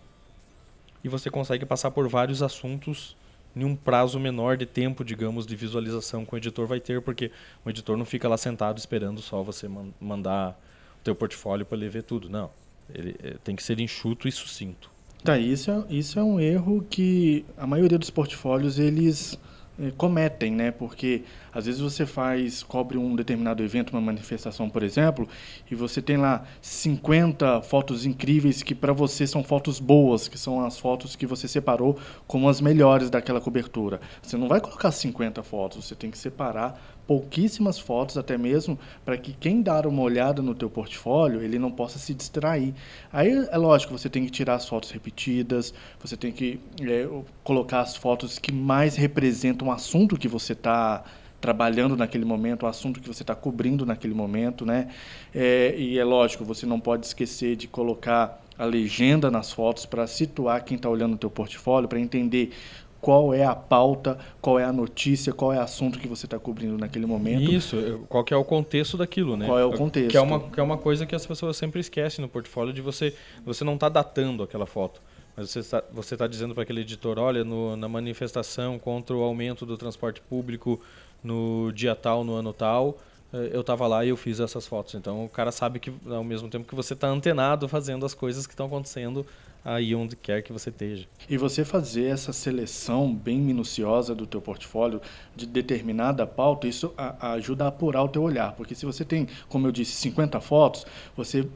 e 1.04 1.08
você 1.08 1.30
consegue 1.30 1.66
passar 1.66 1.90
por 1.90 2.08
vários 2.08 2.42
assuntos 2.42 3.16
em 3.54 3.64
um 3.64 3.74
prazo 3.74 4.18
menor 4.18 4.56
de 4.56 4.64
tempo, 4.64 5.04
digamos, 5.04 5.46
de 5.46 5.56
visualização 5.56 6.24
que 6.24 6.34
o 6.34 6.38
editor 6.38 6.66
vai 6.66 6.80
ter, 6.80 7.02
porque 7.02 7.30
o 7.64 7.70
editor 7.70 7.96
não 7.96 8.04
fica 8.04 8.28
lá 8.28 8.36
sentado 8.36 8.78
esperando 8.78 9.20
só 9.20 9.42
você 9.42 9.68
mandar 10.00 10.58
o 11.00 11.04
teu 11.04 11.14
portfólio 11.14 11.66
para 11.66 11.76
ele 11.76 11.88
ver 11.88 12.02
tudo, 12.02 12.28
não. 12.28 12.50
Ele 12.94 13.16
eh, 13.22 13.36
tem 13.42 13.56
que 13.56 13.62
ser 13.62 13.80
enxuto 13.80 14.28
e 14.28 14.32
sucinto. 14.32 14.90
Tá, 15.22 15.38
isso 15.38 15.70
é, 15.70 15.84
isso 15.90 16.18
é 16.18 16.22
um 16.22 16.40
erro 16.40 16.84
que 16.88 17.44
a 17.56 17.66
maioria 17.66 17.98
dos 17.98 18.08
portfólios 18.08 18.78
eles 18.78 19.38
eh, 19.78 19.92
cometem, 19.96 20.52
né? 20.52 20.70
Porque 20.70 21.22
às 21.52 21.66
vezes 21.66 21.80
você 21.80 22.04
faz, 22.04 22.62
cobre 22.62 22.98
um 22.98 23.16
determinado 23.16 23.62
evento, 23.62 23.90
uma 23.90 24.00
manifestação, 24.00 24.68
por 24.68 24.82
exemplo, 24.82 25.26
e 25.70 25.74
você 25.74 26.02
tem 26.02 26.16
lá 26.18 26.44
50 26.60 27.62
fotos 27.62 28.04
incríveis 28.04 28.62
que 28.62 28.74
para 28.74 28.92
você 28.92 29.26
são 29.26 29.42
fotos 29.42 29.80
boas, 29.80 30.28
que 30.28 30.38
são 30.38 30.64
as 30.64 30.78
fotos 30.78 31.16
que 31.16 31.26
você 31.26 31.48
separou 31.48 31.98
como 32.26 32.48
as 32.48 32.60
melhores 32.60 33.08
daquela 33.08 33.40
cobertura. 33.40 34.00
Você 34.22 34.36
não 34.36 34.48
vai 34.48 34.60
colocar 34.60 34.92
50 34.92 35.42
fotos, 35.42 35.86
você 35.86 35.94
tem 35.94 36.10
que 36.10 36.18
separar 36.18 36.78
pouquíssimas 37.10 37.76
fotos, 37.76 38.16
até 38.16 38.38
mesmo 38.38 38.78
para 39.04 39.18
que 39.18 39.32
quem 39.32 39.62
dar 39.62 39.84
uma 39.84 40.00
olhada 40.00 40.40
no 40.40 40.54
teu 40.54 40.70
portfólio, 40.70 41.42
ele 41.42 41.58
não 41.58 41.68
possa 41.68 41.98
se 41.98 42.14
distrair. 42.14 42.72
Aí 43.12 43.48
é 43.50 43.56
lógico, 43.56 43.98
você 43.98 44.08
tem 44.08 44.24
que 44.24 44.30
tirar 44.30 44.54
as 44.54 44.68
fotos 44.68 44.92
repetidas, 44.92 45.74
você 45.98 46.16
tem 46.16 46.30
que 46.30 46.60
é, 46.80 47.08
colocar 47.42 47.80
as 47.80 47.96
fotos 47.96 48.38
que 48.38 48.52
mais 48.52 48.94
representam 48.94 49.66
o 49.66 49.72
assunto 49.72 50.16
que 50.16 50.28
você 50.28 50.52
está 50.52 51.02
trabalhando 51.40 51.96
naquele 51.96 52.24
momento, 52.24 52.62
o 52.62 52.68
assunto 52.68 53.00
que 53.00 53.08
você 53.08 53.24
está 53.24 53.34
cobrindo 53.34 53.84
naquele 53.84 54.14
momento, 54.14 54.64
né? 54.64 54.86
É, 55.34 55.74
e 55.76 55.98
é 55.98 56.04
lógico, 56.04 56.44
você 56.44 56.64
não 56.64 56.78
pode 56.78 57.06
esquecer 57.06 57.56
de 57.56 57.66
colocar 57.66 58.40
a 58.56 58.64
legenda 58.64 59.32
nas 59.32 59.50
fotos 59.50 59.84
para 59.84 60.06
situar 60.06 60.62
quem 60.62 60.76
está 60.76 60.88
olhando 60.88 61.14
o 61.14 61.18
teu 61.18 61.30
portfólio, 61.30 61.88
para 61.88 61.98
entender 61.98 62.52
qual 63.00 63.32
é 63.32 63.44
a 63.44 63.54
pauta, 63.54 64.18
qual 64.40 64.58
é 64.58 64.64
a 64.64 64.72
notícia, 64.72 65.32
qual 65.32 65.52
é 65.52 65.58
o 65.58 65.62
assunto 65.62 65.98
que 65.98 66.06
você 66.06 66.26
está 66.26 66.38
cobrindo 66.38 66.76
naquele 66.76 67.06
momento. 67.06 67.50
Isso, 67.50 68.04
qual 68.08 68.22
que 68.22 68.34
é 68.34 68.36
o 68.36 68.44
contexto 68.44 68.96
daquilo, 68.96 69.36
né? 69.36 69.46
Qual 69.46 69.58
é 69.58 69.64
o 69.64 69.72
contexto. 69.72 70.10
Que 70.10 70.16
é 70.16 70.20
uma, 70.20 70.40
que 70.40 70.60
é 70.60 70.62
uma 70.62 70.76
coisa 70.76 71.06
que 71.06 71.14
as 71.14 71.24
pessoas 71.24 71.56
sempre 71.56 71.80
esquecem 71.80 72.22
no 72.22 72.28
portfólio, 72.28 72.72
de 72.72 72.82
você, 72.82 73.14
você 73.44 73.64
não 73.64 73.74
está 73.74 73.88
datando 73.88 74.42
aquela 74.42 74.66
foto. 74.66 75.00
Mas 75.36 75.50
você 75.50 75.60
está 75.60 75.82
você 75.92 76.16
tá 76.16 76.26
dizendo 76.26 76.54
para 76.54 76.62
aquele 76.62 76.82
editor, 76.82 77.18
olha, 77.18 77.44
no, 77.44 77.76
na 77.76 77.88
manifestação 77.88 78.78
contra 78.78 79.16
o 79.16 79.22
aumento 79.22 79.64
do 79.64 79.76
transporte 79.76 80.20
público 80.20 80.80
no 81.22 81.72
dia 81.72 81.94
tal, 81.94 82.24
no 82.24 82.34
ano 82.34 82.52
tal, 82.52 82.98
eh, 83.32 83.50
eu 83.52 83.60
estava 83.60 83.86
lá 83.86 84.04
e 84.04 84.08
eu 84.08 84.16
fiz 84.16 84.40
essas 84.40 84.66
fotos. 84.66 84.94
Então 84.94 85.24
o 85.24 85.28
cara 85.28 85.52
sabe 85.52 85.78
que 85.78 85.92
ao 86.10 86.24
mesmo 86.24 86.48
tempo 86.48 86.66
que 86.66 86.74
você 86.74 86.94
está 86.94 87.08
antenado 87.08 87.68
fazendo 87.68 88.04
as 88.04 88.12
coisas 88.12 88.46
que 88.46 88.52
estão 88.52 88.66
acontecendo 88.66 89.24
aí 89.64 89.94
onde 89.94 90.16
quer 90.16 90.42
que 90.42 90.52
você 90.52 90.70
esteja. 90.70 91.06
E 91.28 91.36
você 91.36 91.64
fazer 91.64 92.06
essa 92.06 92.32
seleção 92.32 93.14
bem 93.14 93.38
minuciosa 93.38 94.14
do 94.14 94.26
teu 94.26 94.40
portfólio 94.40 95.00
de 95.36 95.46
determinada 95.46 96.26
pauta, 96.26 96.66
isso 96.66 96.92
ajuda 97.20 97.64
a 97.64 97.68
apurar 97.68 98.02
o 98.02 98.08
teu 98.08 98.22
olhar, 98.22 98.52
porque 98.52 98.74
se 98.74 98.86
você 98.86 99.04
tem, 99.04 99.28
como 99.48 99.66
eu 99.66 99.72
disse, 99.72 99.92
50 99.92 100.40
fotos, 100.40 100.86
você 101.16 101.46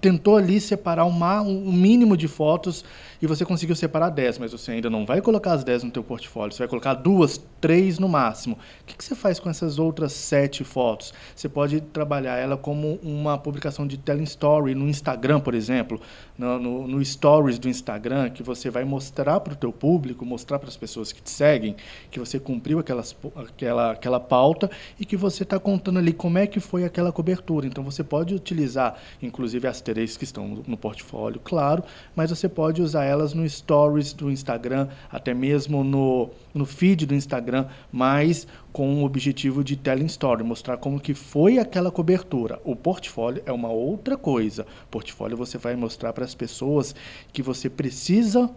tentou 0.00 0.36
ali 0.36 0.60
separar 0.60 1.04
um 1.04 1.72
mínimo 1.72 2.16
de 2.16 2.26
fotos 2.26 2.84
e 3.20 3.26
você 3.26 3.44
conseguiu 3.44 3.74
separar 3.74 4.10
10, 4.10 4.38
mas 4.38 4.52
você 4.52 4.72
ainda 4.72 4.88
não 4.88 5.04
vai 5.04 5.20
colocar 5.20 5.52
as 5.52 5.64
10 5.64 5.84
no 5.84 5.90
teu 5.90 6.04
portfólio, 6.04 6.52
você 6.52 6.60
vai 6.60 6.68
colocar 6.68 6.94
duas, 6.94 7.40
três 7.60 7.98
no 7.98 8.08
máximo. 8.08 8.56
O 8.82 8.84
que, 8.86 8.96
que 8.96 9.04
você 9.04 9.14
faz 9.14 9.40
com 9.40 9.50
essas 9.50 9.78
outras 9.78 10.12
sete 10.12 10.62
fotos? 10.64 11.12
Você 11.34 11.48
pode 11.48 11.80
trabalhar 11.80 12.36
ela 12.36 12.56
como 12.56 12.98
uma 13.02 13.36
publicação 13.36 13.86
de 13.86 13.98
telling 13.98 14.24
story 14.24 14.74
no 14.74 14.88
Instagram, 14.88 15.40
por 15.40 15.54
exemplo, 15.54 16.00
no, 16.36 16.58
no, 16.58 16.86
no 16.86 17.04
stories 17.04 17.58
do 17.58 17.68
Instagram, 17.68 18.30
que 18.30 18.42
você 18.42 18.70
vai 18.70 18.84
mostrar 18.84 19.40
para 19.40 19.52
o 19.52 19.56
teu 19.56 19.72
público, 19.72 20.24
mostrar 20.24 20.58
para 20.58 20.68
as 20.68 20.76
pessoas 20.76 21.12
que 21.12 21.20
te 21.20 21.30
seguem, 21.30 21.76
que 22.10 22.20
você 22.20 22.38
cumpriu 22.38 22.78
aquelas, 22.78 23.16
aquela, 23.34 23.92
aquela 23.92 24.20
pauta 24.20 24.70
e 24.98 25.04
que 25.04 25.16
você 25.16 25.42
está 25.42 25.58
contando 25.58 25.98
ali 25.98 26.12
como 26.12 26.38
é 26.38 26.46
que 26.46 26.60
foi 26.60 26.84
aquela 26.84 27.10
cobertura. 27.10 27.66
Então 27.66 27.82
você 27.82 28.04
pode 28.04 28.34
utilizar, 28.34 28.96
inclusive 29.20 29.66
as 29.66 29.80
três 29.80 30.16
que 30.16 30.24
estão 30.24 30.62
no 30.66 30.76
portfólio, 30.76 31.40
claro, 31.42 31.82
mas 32.14 32.30
você 32.30 32.48
pode 32.48 32.80
usar 32.80 33.07
elas 33.08 33.34
no 33.34 33.48
stories 33.48 34.12
do 34.12 34.30
Instagram, 34.30 34.88
até 35.10 35.34
mesmo 35.34 35.82
no, 35.82 36.30
no 36.54 36.64
feed 36.64 37.06
do 37.06 37.14
Instagram, 37.14 37.66
mas 37.90 38.46
com 38.72 39.02
o 39.02 39.04
objetivo 39.04 39.64
de 39.64 39.76
telling 39.76 40.06
story, 40.06 40.44
mostrar 40.44 40.76
como 40.76 41.00
que 41.00 41.14
foi 41.14 41.58
aquela 41.58 41.90
cobertura. 41.90 42.60
O 42.64 42.76
portfólio 42.76 43.42
é 43.46 43.52
uma 43.52 43.68
outra 43.68 44.16
coisa. 44.16 44.66
Portfólio 44.90 45.36
você 45.36 45.58
vai 45.58 45.74
mostrar 45.74 46.12
para 46.12 46.24
as 46.24 46.34
pessoas 46.34 46.94
que 47.32 47.42
você 47.42 47.68
precisa 47.68 48.50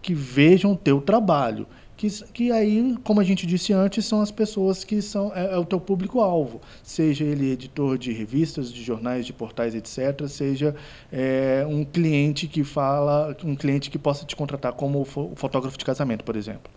que 0.00 0.14
vejam 0.14 0.72
o 0.72 0.76
teu 0.76 1.00
trabalho 1.00 1.66
que, 1.96 2.08
que 2.32 2.50
aí, 2.50 2.96
como 3.04 3.20
a 3.20 3.24
gente 3.24 3.46
disse 3.46 3.72
antes, 3.72 4.04
são 4.04 4.20
as 4.20 4.30
pessoas 4.30 4.82
que 4.84 5.00
são 5.00 5.32
é, 5.34 5.54
é 5.54 5.56
o 5.56 5.64
teu 5.64 5.80
público-alvo, 5.80 6.60
seja 6.82 7.24
ele 7.24 7.52
editor 7.52 7.96
de 7.96 8.12
revistas, 8.12 8.72
de 8.72 8.82
jornais, 8.82 9.24
de 9.24 9.32
portais, 9.32 9.74
etc., 9.74 10.26
seja 10.26 10.74
é, 11.12 11.64
um 11.68 11.84
cliente 11.84 12.48
que 12.48 12.64
fala, 12.64 13.36
um 13.44 13.54
cliente 13.54 13.90
que 13.90 13.98
possa 13.98 14.24
te 14.24 14.34
contratar 14.34 14.72
como 14.72 15.04
fotógrafo 15.04 15.78
de 15.78 15.84
casamento, 15.84 16.24
por 16.24 16.36
exemplo. 16.36 16.70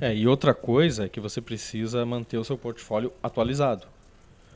É, 0.00 0.14
e 0.14 0.26
outra 0.26 0.54
coisa 0.54 1.04
é 1.04 1.08
que 1.08 1.20
você 1.20 1.40
precisa 1.40 2.04
manter 2.04 2.38
o 2.38 2.44
seu 2.44 2.56
portfólio 2.56 3.12
atualizado. 3.22 3.86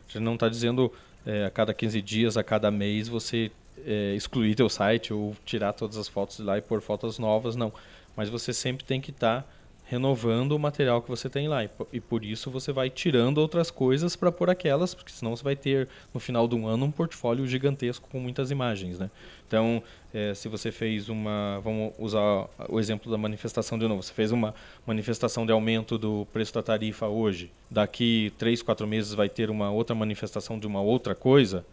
Você 0.08 0.18
não 0.18 0.34
está 0.34 0.48
dizendo 0.48 0.90
é, 1.24 1.44
a 1.44 1.50
cada 1.50 1.74
15 1.74 2.00
dias, 2.00 2.36
a 2.36 2.42
cada 2.42 2.70
mês, 2.70 3.08
você 3.08 3.52
é, 3.86 4.14
excluir 4.14 4.54
teu 4.54 4.68
site 4.68 5.12
ou 5.12 5.36
tirar 5.44 5.74
todas 5.74 5.96
as 5.96 6.08
fotos 6.08 6.38
de 6.38 6.42
lá 6.42 6.56
e 6.58 6.62
pôr 6.62 6.80
fotos 6.80 7.18
novas, 7.18 7.54
não. 7.54 7.72
Mas 8.16 8.30
você 8.30 8.54
sempre 8.54 8.84
tem 8.84 9.02
que 9.02 9.10
estar... 9.10 9.42
Tá 9.42 9.57
renovando 9.88 10.52
o 10.52 10.58
material 10.58 11.00
que 11.00 11.08
você 11.08 11.30
tem 11.30 11.48
lá. 11.48 11.64
E, 11.92 12.00
por 12.00 12.22
isso 12.22 12.50
você 12.50 12.72
vai 12.72 12.90
tirando 12.90 13.38
outras 13.38 13.70
coisas 13.70 14.14
para 14.14 14.30
pôr 14.30 14.50
aquelas, 14.50 14.94
porque 14.94 15.10
senão 15.10 15.34
você 15.34 15.42
vai 15.42 15.56
ter 15.56 15.88
no 16.12 16.20
final 16.20 16.46
do 16.46 16.66
ano 16.66 16.84
um 16.84 16.90
portfólio 16.90 17.46
gigantesco 17.46 18.06
com 18.10 18.20
muitas 18.20 18.50
imagens. 18.50 18.98
Né? 18.98 19.10
Então, 19.46 19.82
é, 20.12 20.34
se 20.34 20.46
você 20.46 20.70
fez 20.70 21.08
uma. 21.08 21.60
Vamos 21.64 21.94
usar 21.98 22.48
o 22.68 22.78
exemplo 22.78 23.10
da 23.10 23.16
manifestação 23.16 23.78
de 23.78 23.88
novo. 23.88 24.02
Você 24.02 24.12
fez 24.12 24.30
uma 24.30 24.54
manifestação 24.86 25.46
de 25.46 25.52
aumento 25.52 25.96
do 25.96 26.26
preço 26.32 26.52
da 26.52 26.62
tarifa 26.62 27.08
hoje. 27.08 27.50
Daqui 27.70 28.30
três, 28.36 28.60
quatro 28.60 28.86
meses 28.86 29.14
vai 29.14 29.28
ter 29.28 29.48
uma 29.48 29.70
outra 29.70 29.96
manifestação 29.96 30.58
de 30.58 30.66
uma 30.66 30.82
outra 30.82 31.14
coisa 31.14 31.64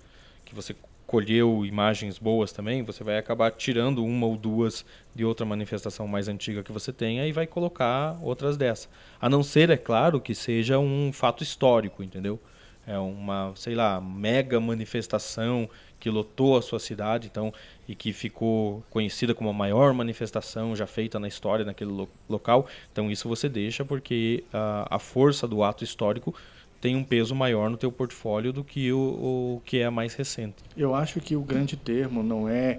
que 0.46 0.56
você 0.56 0.74
colheu 1.06 1.66
imagens 1.66 2.18
boas 2.18 2.52
também, 2.52 2.84
você 2.84 3.04
vai 3.04 3.18
acabar 3.18 3.52
tirando 3.52 4.04
uma 4.04 4.26
ou 4.26 4.36
duas 4.36 4.86
de 5.14 5.24
outra 5.24 5.46
manifestação 5.46 6.08
mais 6.08 6.28
antiga 6.28 6.64
que 6.64 6.72
você 6.72 6.92
tenha 6.92 7.28
e 7.28 7.32
vai 7.32 7.46
colocar 7.46 8.18
outras 8.22 8.58
dessa. 8.58 8.90
A 9.20 9.30
não 9.30 9.44
ser, 9.44 9.70
é 9.70 9.78
claro, 9.78 10.20
que 10.20 10.34
seja 10.34 10.80
um 10.80 11.12
fato 11.14 11.44
histórico, 11.44 12.04
entendeu? 12.04 12.40
É 12.88 12.98
uma, 13.00 13.52
sei 13.56 13.74
lá, 13.74 14.00
mega 14.00 14.60
manifestação 14.60 15.68
que 16.00 16.10
lotou 16.10 16.56
a 16.56 16.62
sua 16.62 16.80
cidade, 16.80 17.28
então, 17.32 17.52
e 17.88 17.96
que 17.96 18.14
ficou 18.14 18.84
conhecida 18.92 19.34
como 19.34 19.50
a 19.50 19.54
maior 19.54 19.92
manifestação 19.92 20.76
já 20.76 20.86
feita 20.86 21.20
na 21.20 21.28
história 21.28 21.66
naquele 21.66 21.90
lo 21.90 22.08
local. 22.30 22.68
Então, 22.92 23.10
isso 23.10 23.28
você 23.28 23.50
deixa 23.50 23.84
porque 23.84 24.44
a, 24.54 24.98
a 24.98 25.00
força 25.00 25.48
do 25.48 25.64
ato 25.64 25.84
histórico 25.84 26.36
tem 26.86 26.96
um 26.96 27.04
peso 27.04 27.34
maior 27.34 27.68
no 27.68 27.78
teu 27.78 27.92
portfólio 27.92 28.54
do 28.54 28.64
que 28.64 28.94
o, 28.94 29.00
o 29.00 29.62
que 29.66 29.80
é 29.80 29.90
mais 29.90 30.14
recente. 30.14 30.58
Eu 30.78 30.94
acho 30.94 31.20
que 31.20 31.36
o 31.36 31.42
grande 31.42 31.76
termo 31.76 32.22
não 32.22 32.48
é 32.48 32.78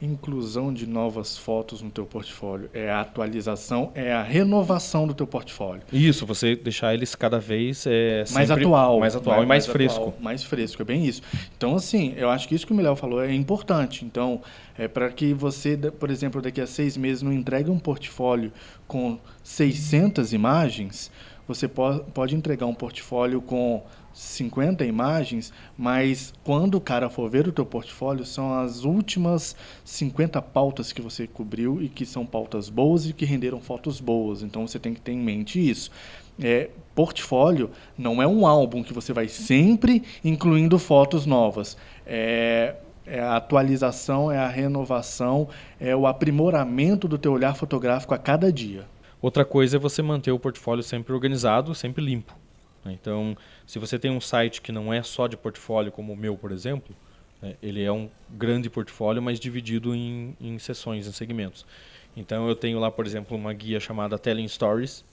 inclusão 0.00 0.72
de 0.72 0.86
novas 0.86 1.36
fotos 1.36 1.82
no 1.82 1.90
teu 1.90 2.06
portfólio, 2.06 2.70
é 2.72 2.88
a 2.88 3.00
atualização, 3.00 3.90
é 3.96 4.12
a 4.12 4.22
renovação 4.22 5.08
do 5.08 5.12
teu 5.12 5.26
portfólio. 5.26 5.82
Isso, 5.92 6.24
você 6.24 6.54
deixar 6.54 6.94
eles 6.94 7.16
cada 7.16 7.40
vez 7.40 7.84
é, 7.84 8.22
mais 8.30 8.48
atual, 8.48 9.00
mais 9.00 9.16
atual 9.16 9.38
mais, 9.38 9.44
e 9.44 9.48
mais, 9.48 9.66
mais 9.66 9.72
fresco. 9.76 10.00
Atual, 10.02 10.16
mais 10.20 10.44
fresco, 10.44 10.80
é 10.80 10.84
bem 10.84 11.04
isso. 11.04 11.20
Então 11.56 11.74
assim, 11.74 12.14
eu 12.16 12.30
acho 12.30 12.46
que 12.46 12.54
isso 12.54 12.64
que 12.64 12.72
o 12.72 12.76
Miléo 12.76 12.94
falou 12.94 13.20
é 13.20 13.34
importante. 13.34 14.04
Então, 14.04 14.40
é 14.78 14.86
para 14.86 15.10
que 15.10 15.34
você, 15.34 15.76
por 15.76 16.12
exemplo, 16.12 16.40
daqui 16.40 16.60
a 16.60 16.66
seis 16.68 16.96
meses 16.96 17.22
não 17.22 17.32
entregue 17.32 17.70
um 17.70 17.78
portfólio 17.80 18.52
com 18.86 19.18
600 19.42 20.32
imagens, 20.32 21.10
você 21.48 21.66
pode 21.66 22.36
entregar 22.36 22.66
um 22.66 22.74
portfólio 22.74 23.40
com 23.40 23.82
50 24.12 24.84
imagens, 24.84 25.50
mas 25.78 26.34
quando 26.44 26.74
o 26.74 26.80
cara 26.80 27.08
for 27.08 27.30
ver 27.30 27.48
o 27.48 27.52
teu 27.52 27.64
portfólio, 27.64 28.26
são 28.26 28.52
as 28.52 28.84
últimas 28.84 29.56
50 29.82 30.42
pautas 30.42 30.92
que 30.92 31.00
você 31.00 31.26
cobriu 31.26 31.82
e 31.82 31.88
que 31.88 32.04
são 32.04 32.26
pautas 32.26 32.68
boas 32.68 33.06
e 33.06 33.14
que 33.14 33.24
renderam 33.24 33.60
fotos 33.60 33.98
boas. 33.98 34.42
Então 34.42 34.66
você 34.66 34.78
tem 34.78 34.92
que 34.92 35.00
ter 35.00 35.12
em 35.12 35.18
mente 35.18 35.58
isso. 35.58 35.90
É, 36.38 36.68
portfólio 36.94 37.70
não 37.96 38.22
é 38.22 38.26
um 38.26 38.46
álbum 38.46 38.82
que 38.82 38.92
você 38.92 39.12
vai 39.14 39.26
sempre 39.26 40.02
incluindo 40.22 40.78
fotos 40.78 41.24
novas. 41.24 41.78
É, 42.06 42.74
é 43.06 43.20
a 43.20 43.36
atualização, 43.36 44.30
é 44.30 44.38
a 44.38 44.48
renovação, 44.48 45.48
é 45.80 45.96
o 45.96 46.06
aprimoramento 46.06 47.08
do 47.08 47.16
teu 47.16 47.32
olhar 47.32 47.56
fotográfico 47.56 48.12
a 48.12 48.18
cada 48.18 48.52
dia. 48.52 48.84
Outra 49.20 49.44
coisa 49.44 49.76
é 49.76 49.80
você 49.80 50.00
manter 50.00 50.30
o 50.30 50.38
portfólio 50.38 50.82
sempre 50.82 51.12
organizado, 51.12 51.74
sempre 51.74 52.04
limpo. 52.04 52.36
Né? 52.84 52.96
Então, 53.00 53.36
se 53.66 53.78
você 53.78 53.98
tem 53.98 54.10
um 54.10 54.20
site 54.20 54.62
que 54.62 54.70
não 54.70 54.92
é 54.92 55.02
só 55.02 55.26
de 55.26 55.36
portfólio, 55.36 55.90
como 55.90 56.12
o 56.12 56.16
meu, 56.16 56.36
por 56.36 56.52
exemplo, 56.52 56.94
né? 57.42 57.56
ele 57.62 57.82
é 57.82 57.90
um 57.90 58.08
grande 58.30 58.70
portfólio, 58.70 59.20
mas 59.20 59.40
dividido 59.40 59.94
em, 59.94 60.36
em 60.40 60.58
seções, 60.58 61.06
em 61.06 61.12
segmentos. 61.12 61.66
Então, 62.16 62.48
eu 62.48 62.54
tenho 62.54 62.78
lá, 62.78 62.90
por 62.90 63.06
exemplo, 63.06 63.36
uma 63.36 63.52
guia 63.52 63.80
chamada 63.80 64.18
Telling 64.18 64.48
Stories, 64.48 65.04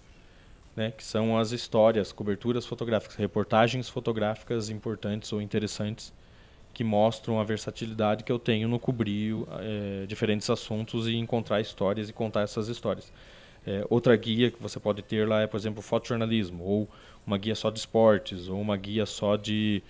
né? 0.76 0.92
que 0.92 1.04
são 1.04 1.38
as 1.38 1.52
histórias, 1.52 2.12
coberturas 2.12 2.66
fotográficas, 2.66 3.16
reportagens 3.16 3.90
fotográficas 3.90 4.70
importantes 4.70 5.34
ou 5.34 5.42
interessantes 5.42 6.14
que 6.76 6.84
mostram 6.84 7.40
a 7.40 7.44
versatilidade 7.44 8.24
que 8.26 8.32
eu 8.32 8.38
tenho 8.38 8.68
no 8.68 8.78
cobrir 8.78 9.34
é, 9.60 10.06
diferentes 10.06 10.50
assuntos 10.50 11.08
e 11.08 11.16
encontrar 11.16 11.62
histórias 11.62 12.10
e 12.10 12.14
contar 12.14 12.42
essas 12.42 12.68
histórias. 12.68 13.12
É, 13.66 13.86
outra 13.90 14.16
guia 14.16 14.52
que 14.52 14.62
você 14.62 14.80
pode 14.80 15.02
ter 15.02 15.28
lá 15.28 15.42
é, 15.42 15.48
por 15.48 15.58
exemplo, 15.58 15.82
fotojornalismo, 15.82 16.64
ou 16.64 16.90
uma 17.26 17.38
guia 17.38 17.56
só 17.56 17.70
de 17.70 17.80
esportes, 17.80 18.48
ou 18.48 18.62
uma 18.62 18.78
guia 18.78 19.06
só 19.06 19.36
de 19.36 19.82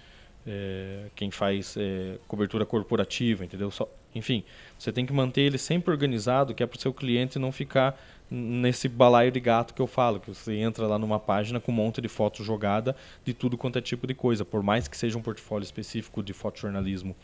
é, 0.48 1.08
quem 1.16 1.30
faz 1.32 1.76
é, 1.78 2.18
cobertura 2.28 2.66
corporativa, 2.66 3.44
entendeu? 3.44 3.70
Só, 3.72 3.90
enfim, 4.14 4.44
você 4.80 4.92
tem 4.92 5.06
que 5.06 5.12
manter 5.12 5.42
ele 5.42 5.58
sempre 5.58 5.92
organizado, 5.92 6.54
que 6.54 6.64
é 6.64 6.66
para 6.66 6.78
o 6.78 6.80
seu 6.80 6.94
cliente 6.94 7.38
não 7.38 7.52
ficar 7.52 8.00
nesse 8.32 8.88
balaio 8.88 9.32
de 9.32 9.40
gato 9.40 9.74
que 9.74 9.82
eu 9.82 9.88
falo, 9.88 10.20
que 10.20 10.30
você 10.30 10.56
entra 10.56 10.88
lá 10.88 10.98
numa 10.98 11.20
página 11.20 11.60
com 11.60 11.72
um 11.72 11.76
monte 11.76 12.02
de 12.02 12.08
fotos 12.08 12.46
jogada 12.46 12.96
de 13.24 13.34
tudo 13.34 13.58
quanto 13.58 13.78
é 13.78 13.82
tipo 13.82 14.08
de 14.08 14.14
coisa, 14.14 14.46
por 14.46 14.64
mais 14.64 14.88
que 14.88 14.98
seja 14.98 15.18
um 15.18 15.22
portfólio 15.22 15.64
específico 15.64 16.24
de 16.24 16.34
fotojornalismo 16.34 17.16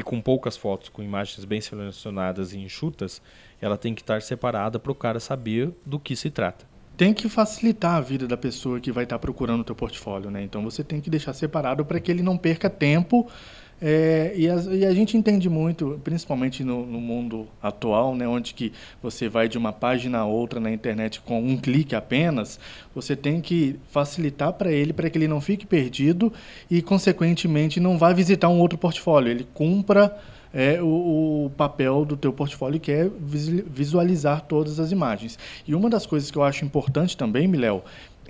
e 0.00 0.02
com 0.02 0.20
poucas 0.20 0.56
fotos, 0.56 0.88
com 0.88 1.02
imagens 1.02 1.44
bem 1.44 1.60
selecionadas 1.60 2.52
e 2.52 2.58
enxutas, 2.58 3.22
ela 3.60 3.78
tem 3.78 3.94
que 3.94 4.00
estar 4.00 4.20
separada 4.22 4.78
para 4.78 4.90
o 4.92 4.94
cara 4.94 5.20
saber 5.20 5.72
do 5.86 5.98
que 5.98 6.16
se 6.16 6.30
trata 6.30 6.70
tem 7.00 7.14
que 7.14 7.30
facilitar 7.30 7.94
a 7.94 8.00
vida 8.02 8.28
da 8.28 8.36
pessoa 8.36 8.78
que 8.78 8.92
vai 8.92 9.04
estar 9.04 9.18
procurando 9.18 9.62
o 9.62 9.64
teu 9.64 9.74
portfólio, 9.74 10.30
né? 10.30 10.42
Então 10.42 10.62
você 10.62 10.84
tem 10.84 11.00
que 11.00 11.08
deixar 11.08 11.32
separado 11.32 11.82
para 11.82 11.98
que 11.98 12.10
ele 12.10 12.22
não 12.22 12.36
perca 12.36 12.68
tempo. 12.68 13.26
É, 13.82 14.32
e, 14.36 14.48
a, 14.48 14.56
e, 14.56 14.84
a, 14.84 14.92
gente 14.92 15.16
entende 15.16 15.48
muito, 15.48 15.98
principalmente 16.04 16.62
no, 16.62 16.84
no, 16.84 17.00
mundo 17.00 17.48
atual, 17.62 18.14
né, 18.14 18.28
onde 18.28 18.52
que 18.52 18.72
você 19.02 19.26
vai 19.26 19.48
de 19.48 19.56
uma 19.56 19.72
página 19.72 20.18
a 20.18 20.26
outra 20.26 20.60
na 20.60 20.70
internet 20.70 21.20
com 21.20 21.40
um 21.42 21.56
clique 21.56 21.94
apenas, 21.94 22.60
você 22.94 23.16
tem 23.16 23.40
que 23.40 23.76
facilitar 23.90 24.52
para 24.52 24.70
ele 24.70 24.92
para 24.92 25.08
que 25.08 25.16
ele 25.16 25.26
não 25.26 25.40
fique 25.40 25.64
perdido 25.64 26.30
e, 26.70 26.82
consequentemente, 26.82 27.80
não 27.80 27.96
vá 27.96 28.12
visitar 28.12 28.50
um 28.50 28.58
outro 28.60 28.76
portfólio. 28.76 29.30
Ele 29.30 29.46
cumpra 29.54 30.14
é 30.52 30.82
o, 30.82 31.46
o, 31.46 31.50
papel 31.56 32.04
do 32.04 32.16
teu 32.16 32.32
portfólio 32.32 32.80
que 32.80 32.90
é 32.90 33.08
visualizar 33.20 34.42
todas 34.42 34.80
as 34.80 34.90
imagens. 34.90 35.38
E 35.66 35.74
uma 35.74 35.88
das 35.88 36.06
coisas 36.06 36.30
que 36.30 36.36
eu 36.36 36.42
acho 36.42 36.64
importante 36.64 37.16
também, 37.16 37.46
Miléo, 37.46 37.82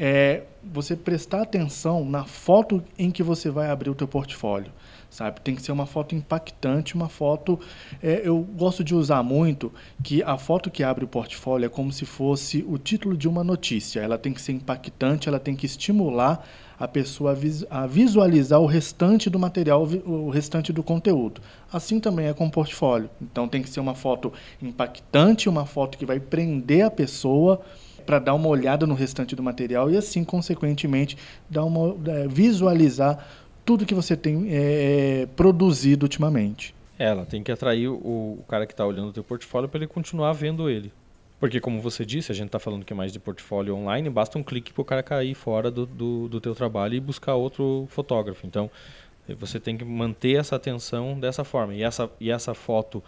é 0.02 0.44
você 0.64 0.96
prestar 0.96 1.42
atenção 1.42 2.06
na 2.06 2.24
foto 2.24 2.82
em 2.98 3.10
que 3.10 3.22
você 3.22 3.50
vai 3.50 3.70
abrir 3.70 3.90
o 3.90 3.94
teu 3.94 4.08
portfólio, 4.08 4.72
sabe? 5.10 5.42
Tem 5.42 5.54
que 5.54 5.60
ser 5.60 5.72
uma 5.72 5.84
foto 5.84 6.14
impactante, 6.14 6.94
uma 6.94 7.10
foto... 7.10 7.60
É, 8.02 8.22
eu 8.24 8.40
gosto 8.40 8.82
de 8.82 8.94
usar 8.94 9.22
muito 9.22 9.70
que 10.02 10.22
a 10.22 10.38
foto 10.38 10.70
que 10.70 10.82
abre 10.82 11.04
o 11.04 11.08
portfólio 11.08 11.66
é 11.66 11.68
como 11.68 11.92
se 11.92 12.06
fosse 12.06 12.64
o 12.66 12.78
título 12.78 13.14
de 13.14 13.28
uma 13.28 13.44
notícia. 13.44 14.00
Ela 14.00 14.16
tem 14.16 14.32
que 14.32 14.40
ser 14.40 14.52
impactante, 14.52 15.28
ela 15.28 15.38
tem 15.38 15.54
que 15.54 15.66
estimular 15.66 16.46
a 16.78 16.88
pessoa 16.88 17.36
a 17.68 17.86
visualizar 17.86 18.58
o 18.58 18.64
restante 18.64 19.28
do 19.28 19.38
material, 19.38 19.82
o 19.82 20.30
restante 20.30 20.72
do 20.72 20.82
conteúdo. 20.82 21.42
Assim 21.70 22.00
também 22.00 22.28
é 22.28 22.32
com 22.32 22.46
o 22.46 22.50
portfólio. 22.50 23.10
Então 23.20 23.46
tem 23.46 23.60
que 23.60 23.68
ser 23.68 23.80
uma 23.80 23.94
foto 23.94 24.32
impactante, 24.62 25.46
uma 25.46 25.66
foto 25.66 25.98
que 25.98 26.06
vai 26.06 26.18
prender 26.18 26.86
a 26.86 26.90
pessoa 26.90 27.60
para 28.04 28.18
dar 28.18 28.34
uma 28.34 28.48
olhada 28.48 28.86
no 28.86 28.94
restante 28.94 29.36
do 29.36 29.42
material 29.42 29.90
e 29.90 29.96
assim, 29.96 30.24
consequentemente, 30.24 31.16
dar 31.48 31.64
uma, 31.64 31.96
é, 32.10 32.28
visualizar 32.28 33.26
tudo 33.64 33.86
que 33.86 33.94
você 33.94 34.16
tem 34.16 34.48
é, 34.50 35.28
produzido 35.36 36.04
ultimamente. 36.04 36.74
É, 36.98 37.04
ela 37.04 37.24
tem 37.24 37.42
que 37.42 37.52
atrair 37.52 37.88
o, 37.88 37.94
o 37.94 38.44
cara 38.48 38.66
que 38.66 38.72
está 38.72 38.84
olhando 38.84 39.08
o 39.08 39.12
teu 39.12 39.24
portfólio 39.24 39.68
para 39.68 39.78
ele 39.78 39.86
continuar 39.86 40.32
vendo 40.32 40.68
ele. 40.68 40.92
Porque, 41.38 41.58
como 41.58 41.80
você 41.80 42.04
disse, 42.04 42.30
a 42.30 42.34
gente 42.34 42.48
está 42.48 42.58
falando 42.58 42.84
que 42.84 42.92
é 42.92 42.96
mais 42.96 43.10
de 43.10 43.18
portfólio 43.18 43.74
online, 43.74 44.10
basta 44.10 44.38
um 44.38 44.42
clique 44.42 44.74
para 44.74 44.82
o 44.82 44.84
cara 44.84 45.02
cair 45.02 45.34
fora 45.34 45.70
do, 45.70 45.86
do, 45.86 46.28
do 46.28 46.40
teu 46.40 46.54
trabalho 46.54 46.94
e 46.94 47.00
buscar 47.00 47.34
outro 47.34 47.86
fotógrafo. 47.88 48.46
Então, 48.46 48.70
você 49.38 49.58
tem 49.58 49.76
que 49.76 49.84
manter 49.84 50.38
essa 50.38 50.56
atenção 50.56 51.18
dessa 51.18 51.42
forma. 51.42 51.74
E 51.74 51.82
essa, 51.82 52.10
e 52.20 52.30
essa 52.30 52.52
foto 52.52 53.02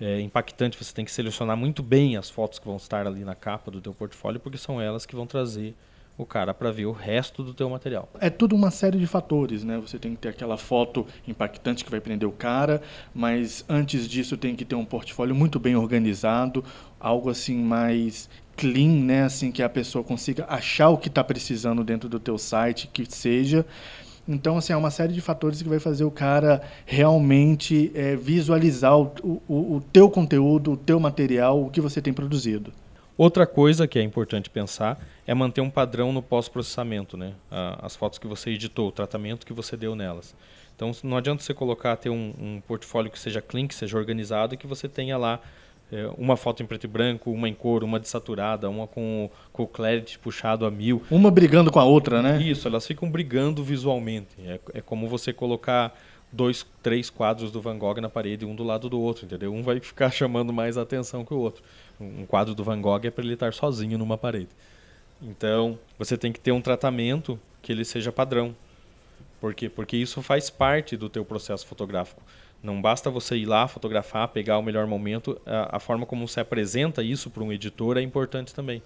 é, 0.00 0.20
impactante, 0.20 0.82
você 0.82 0.92
tem 0.92 1.04
que 1.04 1.10
selecionar 1.10 1.56
muito 1.56 1.82
bem 1.82 2.16
as 2.16 2.28
fotos 2.28 2.58
que 2.58 2.66
vão 2.66 2.76
estar 2.76 3.06
ali 3.06 3.24
na 3.24 3.34
capa 3.34 3.70
do 3.70 3.80
teu 3.80 3.94
portfólio, 3.94 4.40
porque 4.40 4.58
são 4.58 4.80
elas 4.80 5.06
que 5.06 5.16
vão 5.16 5.26
trazer 5.26 5.74
o 6.18 6.24
cara 6.24 6.54
para 6.54 6.70
ver 6.70 6.86
o 6.86 6.92
resto 6.92 7.42
do 7.42 7.52
teu 7.52 7.68
material. 7.68 8.08
É 8.20 8.30
tudo 8.30 8.56
uma 8.56 8.70
série 8.70 8.98
de 8.98 9.06
fatores, 9.06 9.62
né? 9.62 9.78
Você 9.78 9.98
tem 9.98 10.12
que 10.12 10.18
ter 10.18 10.28
aquela 10.30 10.56
foto 10.56 11.06
impactante 11.28 11.84
que 11.84 11.90
vai 11.90 12.00
prender 12.00 12.28
o 12.28 12.32
cara, 12.32 12.80
mas 13.14 13.64
antes 13.68 14.08
disso 14.08 14.36
tem 14.36 14.56
que 14.56 14.64
ter 14.64 14.74
um 14.74 14.84
portfólio 14.84 15.34
muito 15.34 15.60
bem 15.60 15.76
organizado, 15.76 16.64
algo 16.98 17.28
assim 17.28 17.56
mais 17.56 18.30
clean, 18.56 19.04
né? 19.04 19.24
Assim 19.24 19.52
que 19.52 19.62
a 19.62 19.68
pessoa 19.68 20.02
consiga 20.02 20.46
achar 20.48 20.88
o 20.88 20.96
que 20.96 21.08
está 21.08 21.22
precisando 21.22 21.84
dentro 21.84 22.08
do 22.08 22.18
teu 22.18 22.38
site, 22.38 22.88
que 22.90 23.04
seja. 23.04 23.66
Então, 24.28 24.56
assim, 24.56 24.72
é 24.72 24.76
uma 24.76 24.90
série 24.90 25.12
de 25.12 25.20
fatores 25.20 25.62
que 25.62 25.68
vai 25.68 25.78
fazer 25.78 26.04
o 26.04 26.10
cara 26.10 26.62
realmente 26.84 27.92
é, 27.94 28.16
visualizar 28.16 28.98
o, 28.98 29.12
o, 29.48 29.76
o 29.76 29.82
teu 29.92 30.10
conteúdo, 30.10 30.72
o 30.72 30.76
teu 30.76 30.98
material, 30.98 31.62
o 31.62 31.70
que 31.70 31.80
você 31.80 32.02
tem 32.02 32.12
produzido. 32.12 32.72
Outra 33.16 33.46
coisa 33.46 33.86
que 33.86 33.98
é 33.98 34.02
importante 34.02 34.50
pensar 34.50 35.00
é 35.26 35.32
manter 35.32 35.62
um 35.62 35.70
padrão 35.70 36.12
no 36.12 36.20
pós-processamento, 36.20 37.16
né? 37.16 37.32
As 37.80 37.96
fotos 37.96 38.18
que 38.18 38.26
você 38.26 38.50
editou, 38.50 38.88
o 38.88 38.92
tratamento 38.92 39.46
que 39.46 39.54
você 39.54 39.74
deu 39.74 39.94
nelas. 39.94 40.34
Então 40.74 40.92
não 41.02 41.16
adianta 41.16 41.42
você 41.42 41.54
colocar 41.54 41.96
ter 41.96 42.10
um, 42.10 42.34
um 42.38 42.60
portfólio 42.60 43.10
que 43.10 43.18
seja 43.18 43.40
clean, 43.40 43.66
que 43.66 43.74
seja 43.74 43.96
organizado 43.96 44.54
e 44.54 44.58
que 44.58 44.66
você 44.66 44.86
tenha 44.86 45.16
lá 45.16 45.40
uma 46.18 46.36
foto 46.36 46.62
em 46.62 46.66
preto 46.66 46.84
e 46.84 46.88
branco, 46.88 47.30
uma 47.30 47.48
em 47.48 47.54
cor, 47.54 47.84
uma 47.84 48.00
desaturada, 48.00 48.68
uma 48.68 48.86
com, 48.86 49.30
com 49.52 49.62
o 49.62 49.66
clarity 49.66 50.18
puxado 50.18 50.66
a 50.66 50.70
mil. 50.70 51.02
Uma 51.10 51.30
brigando 51.30 51.70
com 51.70 51.78
a 51.78 51.84
outra, 51.84 52.20
né? 52.20 52.42
Isso, 52.42 52.66
elas 52.66 52.86
ficam 52.86 53.08
brigando 53.10 53.62
visualmente. 53.62 54.28
É, 54.44 54.58
é 54.74 54.80
como 54.80 55.08
você 55.08 55.32
colocar 55.32 55.96
dois, 56.32 56.66
três 56.82 57.08
quadros 57.08 57.50
do 57.50 57.60
Van 57.60 57.78
Gogh 57.78 58.00
na 58.00 58.08
parede, 58.08 58.44
um 58.44 58.54
do 58.54 58.64
lado 58.64 58.88
do 58.88 59.00
outro, 59.00 59.24
entendeu? 59.24 59.52
Um 59.52 59.62
vai 59.62 59.78
ficar 59.80 60.10
chamando 60.10 60.52
mais 60.52 60.76
atenção 60.76 61.24
que 61.24 61.32
o 61.32 61.38
outro. 61.38 61.62
Um 62.00 62.26
quadro 62.26 62.54
do 62.54 62.64
Van 62.64 62.80
Gogh 62.80 63.00
é 63.04 63.10
para 63.10 63.24
ele 63.24 63.34
estar 63.34 63.52
sozinho 63.54 63.96
numa 63.96 64.18
parede. 64.18 64.50
Então, 65.22 65.78
você 65.98 66.16
tem 66.16 66.32
que 66.32 66.40
ter 66.40 66.52
um 66.52 66.60
tratamento 66.60 67.38
que 67.62 67.72
ele 67.72 67.84
seja 67.84 68.12
padrão. 68.12 68.54
Por 69.40 69.54
quê? 69.54 69.68
Porque 69.68 69.96
isso 69.96 70.20
faz 70.22 70.50
parte 70.50 70.96
do 70.96 71.08
teu 71.08 71.24
processo 71.24 71.66
fotográfico. 71.66 72.22
Não 72.66 72.82
basta 72.82 73.08
você 73.08 73.36
ir 73.36 73.46
lá 73.46 73.68
fotografar, 73.68 74.26
pegar 74.26 74.58
o 74.58 74.62
melhor 74.62 74.88
momento, 74.88 75.40
a, 75.46 75.76
a 75.76 75.78
forma 75.78 76.04
como 76.04 76.26
você 76.26 76.40
apresenta 76.40 77.00
isso 77.00 77.30
para 77.30 77.44
um 77.44 77.52
editor 77.52 77.96
é 77.96 78.02
importante 78.02 78.52
também. 78.52 78.82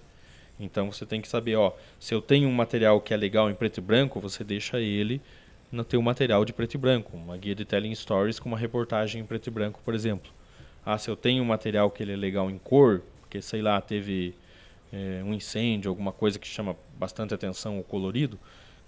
Então 0.59 0.91
você 0.91 1.03
tem 1.03 1.19
que 1.19 1.27
saber, 1.27 1.55
ó, 1.55 1.73
se 1.99 2.13
eu 2.13 2.21
tenho 2.21 2.47
um 2.47 2.53
material 2.53 3.01
que 3.01 3.11
é 3.11 3.17
legal 3.17 3.49
em 3.49 3.55
preto 3.55 3.79
e 3.79 3.81
branco, 3.81 4.19
você 4.19 4.43
deixa 4.43 4.79
ele 4.79 5.19
no 5.71 5.83
teu 5.83 5.99
material 5.99 6.45
de 6.45 6.53
preto 6.53 6.75
e 6.75 6.77
branco, 6.77 7.17
uma 7.17 7.35
guia 7.35 7.55
de 7.55 7.65
telling 7.65 7.95
stories 7.95 8.39
com 8.39 8.49
uma 8.49 8.57
reportagem 8.57 9.19
em 9.19 9.25
preto 9.25 9.47
e 9.47 9.49
branco, 9.49 9.79
por 9.83 9.95
exemplo. 9.95 10.31
Ah, 10.85 10.99
se 10.99 11.09
eu 11.09 11.15
tenho 11.15 11.41
um 11.41 11.47
material 11.47 11.89
que 11.89 12.03
ele 12.03 12.13
é 12.13 12.15
legal 12.15 12.51
em 12.51 12.59
cor, 12.59 13.01
porque 13.21 13.41
sei 13.41 13.63
lá, 13.63 13.81
teve 13.81 14.35
é, 14.93 15.23
um 15.25 15.33
incêndio, 15.33 15.89
alguma 15.89 16.11
coisa 16.11 16.37
que 16.37 16.47
chama 16.47 16.75
bastante 16.99 17.33
atenção 17.33 17.79
o 17.79 17.83
colorido, 17.83 18.37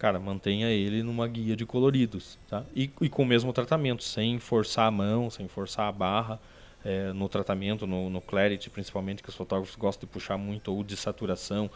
cara, 0.04 0.20
mantenha 0.20 0.68
ele 0.68 1.02
numa 1.02 1.26
guia 1.30 1.56
de 1.56 1.66
coloridos, 1.66 2.38
tá? 2.50 2.66
E, 2.76 2.92
e 3.00 3.08
com 3.08 3.24
o 3.24 3.26
mesmo 3.26 3.54
tratamento, 3.54 4.04
sem 4.04 4.38
forçar 4.38 4.86
a 4.86 4.92
mão, 4.92 5.30
sem 5.30 5.48
forçar 5.48 5.88
a 5.88 5.92
barra 5.94 6.42
é, 6.84 7.14
no 7.14 7.30
tratamento, 7.30 7.88
no, 7.88 8.10
no 8.10 8.20
clarity 8.20 8.70
principalmente, 8.70 9.24
que 9.24 9.30
os 9.30 9.36
fotógrafos 9.36 9.78
gostam 9.78 10.06
de 10.06 10.12
puxar 10.12 10.38
muito, 10.38 10.74
ou 10.74 10.84
de 10.84 10.98
saturação, 10.98 11.72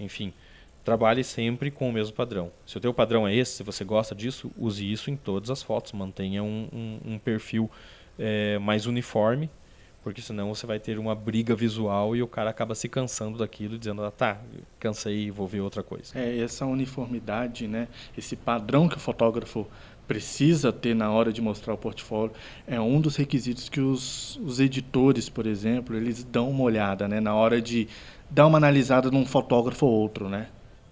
enfim 0.00 0.34
trabalhe 0.84 1.22
sempre 1.22 1.70
com 1.70 1.90
o 1.90 1.92
mesmo 1.92 2.14
padrão. 2.14 2.50
Se 2.64 2.78
o 2.78 2.80
teu 2.80 2.94
padrão 2.94 3.28
é 3.28 3.34
esse, 3.34 3.52
se 3.52 3.62
você 3.62 3.84
gosta 3.84 4.14
disso, 4.14 4.50
use 4.56 4.90
isso 4.90 5.10
em 5.10 5.16
todas 5.16 5.50
as 5.50 5.62
fotos. 5.62 5.92
Mantenha 5.92 6.42
um, 6.42 6.66
um, 6.72 7.12
um 7.12 7.18
perfil 7.18 7.70
é, 8.18 8.58
mais 8.58 8.86
uniforme, 8.86 9.50
porque 10.08 10.22
senão 10.22 10.54
você 10.54 10.66
vai 10.66 10.80
ter 10.80 10.98
uma 10.98 11.14
briga 11.14 11.54
visual 11.54 12.16
e 12.16 12.22
o 12.22 12.26
cara 12.26 12.48
acaba 12.48 12.74
se 12.74 12.88
cansando 12.88 13.36
daquilo, 13.36 13.78
dizendo, 13.78 14.02
ah, 14.02 14.10
tá, 14.10 14.40
cansei, 14.80 15.30
vou 15.30 15.46
ver 15.46 15.60
outra 15.60 15.82
coisa. 15.82 16.18
É, 16.18 16.38
essa 16.38 16.64
uniformidade, 16.64 17.68
né, 17.68 17.88
esse 18.16 18.34
padrão 18.34 18.88
que 18.88 18.96
o 18.96 18.98
fotógrafo 18.98 19.66
precisa 20.06 20.72
ter 20.72 20.94
na 20.94 21.10
hora 21.10 21.30
de 21.30 21.42
mostrar 21.42 21.74
o 21.74 21.76
portfólio 21.76 22.32
é 22.66 22.80
um 22.80 22.98
dos 23.02 23.16
requisitos 23.16 23.68
que 23.68 23.82
os, 23.82 24.36
os 24.36 24.60
editores, 24.60 25.28
por 25.28 25.46
exemplo, 25.46 25.94
eles 25.94 26.24
dão 26.24 26.48
uma 26.48 26.62
olhada, 26.62 27.06
né, 27.06 27.20
na 27.20 27.34
hora 27.34 27.60
de 27.60 27.86
dar 28.30 28.46
uma 28.46 28.56
analisada 28.56 29.10
num 29.10 29.26
fotógrafo 29.26 29.84
ou 29.84 29.92
outro, 29.92 30.26
né? 30.26 30.48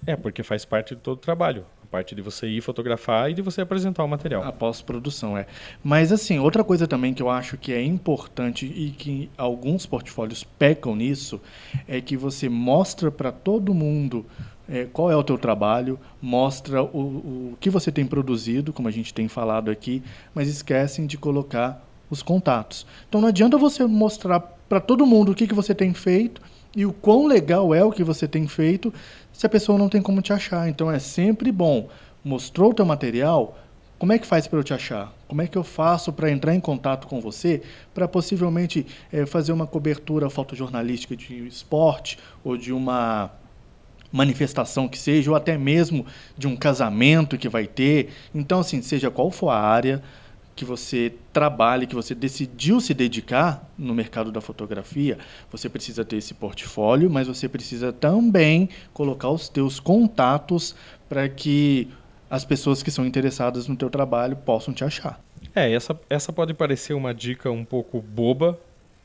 É, 0.06 0.14
porque 0.14 0.42
faz 0.42 0.66
parte 0.66 0.94
de 0.94 1.00
todo 1.00 1.16
o 1.16 1.20
trabalho. 1.20 1.64
Parte 1.90 2.14
de 2.14 2.22
você 2.22 2.46
ir 2.48 2.60
fotografar 2.60 3.30
e 3.30 3.34
de 3.34 3.42
você 3.42 3.60
apresentar 3.60 4.04
o 4.04 4.08
material. 4.08 4.42
A 4.42 4.52
pós-produção, 4.52 5.36
é. 5.36 5.46
Mas, 5.82 6.12
assim, 6.12 6.38
outra 6.38 6.64
coisa 6.64 6.86
também 6.86 7.14
que 7.14 7.22
eu 7.22 7.30
acho 7.30 7.56
que 7.56 7.72
é 7.72 7.82
importante 7.82 8.66
e 8.66 8.90
que 8.90 9.30
alguns 9.36 9.86
portfólios 9.86 10.44
pecam 10.44 10.96
nisso 10.96 11.40
é 11.86 12.00
que 12.00 12.16
você 12.16 12.48
mostra 12.48 13.10
para 13.10 13.30
todo 13.30 13.74
mundo 13.74 14.26
é, 14.68 14.86
qual 14.92 15.10
é 15.10 15.16
o 15.16 15.22
teu 15.22 15.38
trabalho, 15.38 15.98
mostra 16.20 16.82
o, 16.82 17.52
o 17.52 17.56
que 17.60 17.70
você 17.70 17.92
tem 17.92 18.06
produzido, 18.06 18.72
como 18.72 18.88
a 18.88 18.90
gente 18.90 19.14
tem 19.14 19.28
falado 19.28 19.70
aqui, 19.70 20.02
mas 20.34 20.48
esquecem 20.48 21.06
de 21.06 21.16
colocar 21.16 21.84
os 22.10 22.22
contatos. 22.22 22.86
Então 23.08 23.20
não 23.20 23.28
adianta 23.28 23.56
você 23.58 23.84
mostrar 23.84 24.40
para 24.40 24.80
todo 24.80 25.06
mundo 25.06 25.32
o 25.32 25.34
que, 25.34 25.46
que 25.46 25.54
você 25.54 25.74
tem 25.74 25.94
feito 25.94 26.40
e 26.76 26.84
o 26.84 26.92
quão 26.92 27.26
legal 27.26 27.74
é 27.74 27.82
o 27.82 27.90
que 27.90 28.04
você 28.04 28.28
tem 28.28 28.46
feito 28.46 28.92
se 29.32 29.46
a 29.46 29.48
pessoa 29.48 29.78
não 29.78 29.88
tem 29.88 30.02
como 30.02 30.20
te 30.20 30.32
achar. 30.32 30.68
Então 30.68 30.90
é 30.90 30.98
sempre 30.98 31.50
bom. 31.50 31.88
Mostrou 32.22 32.70
o 32.70 32.74
teu 32.74 32.84
material, 32.84 33.58
como 33.98 34.12
é 34.12 34.18
que 34.18 34.26
faz 34.26 34.46
para 34.46 34.58
eu 34.58 34.64
te 34.64 34.74
achar? 34.74 35.10
Como 35.26 35.40
é 35.40 35.46
que 35.46 35.56
eu 35.56 35.64
faço 35.64 36.12
para 36.12 36.30
entrar 36.30 36.54
em 36.54 36.60
contato 36.60 37.06
com 37.06 37.18
você 37.18 37.62
para 37.94 38.06
possivelmente 38.06 38.86
é, 39.10 39.24
fazer 39.24 39.52
uma 39.52 39.66
cobertura 39.66 40.28
fotojornalística 40.28 41.16
de 41.16 41.46
esporte 41.46 42.18
ou 42.44 42.58
de 42.58 42.74
uma 42.74 43.30
manifestação 44.12 44.86
que 44.86 44.98
seja, 44.98 45.30
ou 45.30 45.36
até 45.36 45.56
mesmo 45.56 46.04
de 46.36 46.46
um 46.46 46.54
casamento 46.54 47.38
que 47.38 47.48
vai 47.48 47.66
ter. 47.66 48.10
Então, 48.34 48.60
assim, 48.60 48.82
seja 48.82 49.10
qual 49.10 49.30
for 49.30 49.48
a 49.48 49.58
área 49.58 50.02
que 50.56 50.64
você 50.64 51.12
trabalhe, 51.34 51.86
que 51.86 51.94
você 51.94 52.14
decidiu 52.14 52.80
se 52.80 52.94
dedicar 52.94 53.70
no 53.76 53.94
mercado 53.94 54.32
da 54.32 54.40
fotografia, 54.40 55.18
você 55.52 55.68
precisa 55.68 56.02
ter 56.02 56.16
esse 56.16 56.32
portfólio, 56.32 57.10
mas 57.10 57.28
você 57.28 57.46
precisa 57.46 57.92
também 57.92 58.70
colocar 58.94 59.28
os 59.28 59.50
teus 59.50 59.78
contatos 59.78 60.74
para 61.10 61.28
que 61.28 61.88
as 62.30 62.44
pessoas 62.44 62.82
que 62.82 62.90
são 62.90 63.04
interessadas 63.04 63.68
no 63.68 63.76
teu 63.76 63.90
trabalho 63.90 64.34
possam 64.34 64.72
te 64.72 64.82
achar. 64.82 65.20
É, 65.54 65.70
essa, 65.70 65.98
essa 66.08 66.32
pode 66.32 66.54
parecer 66.54 66.94
uma 66.94 67.12
dica 67.12 67.50
um 67.50 67.64
pouco 67.64 68.00
boba, 68.00 68.58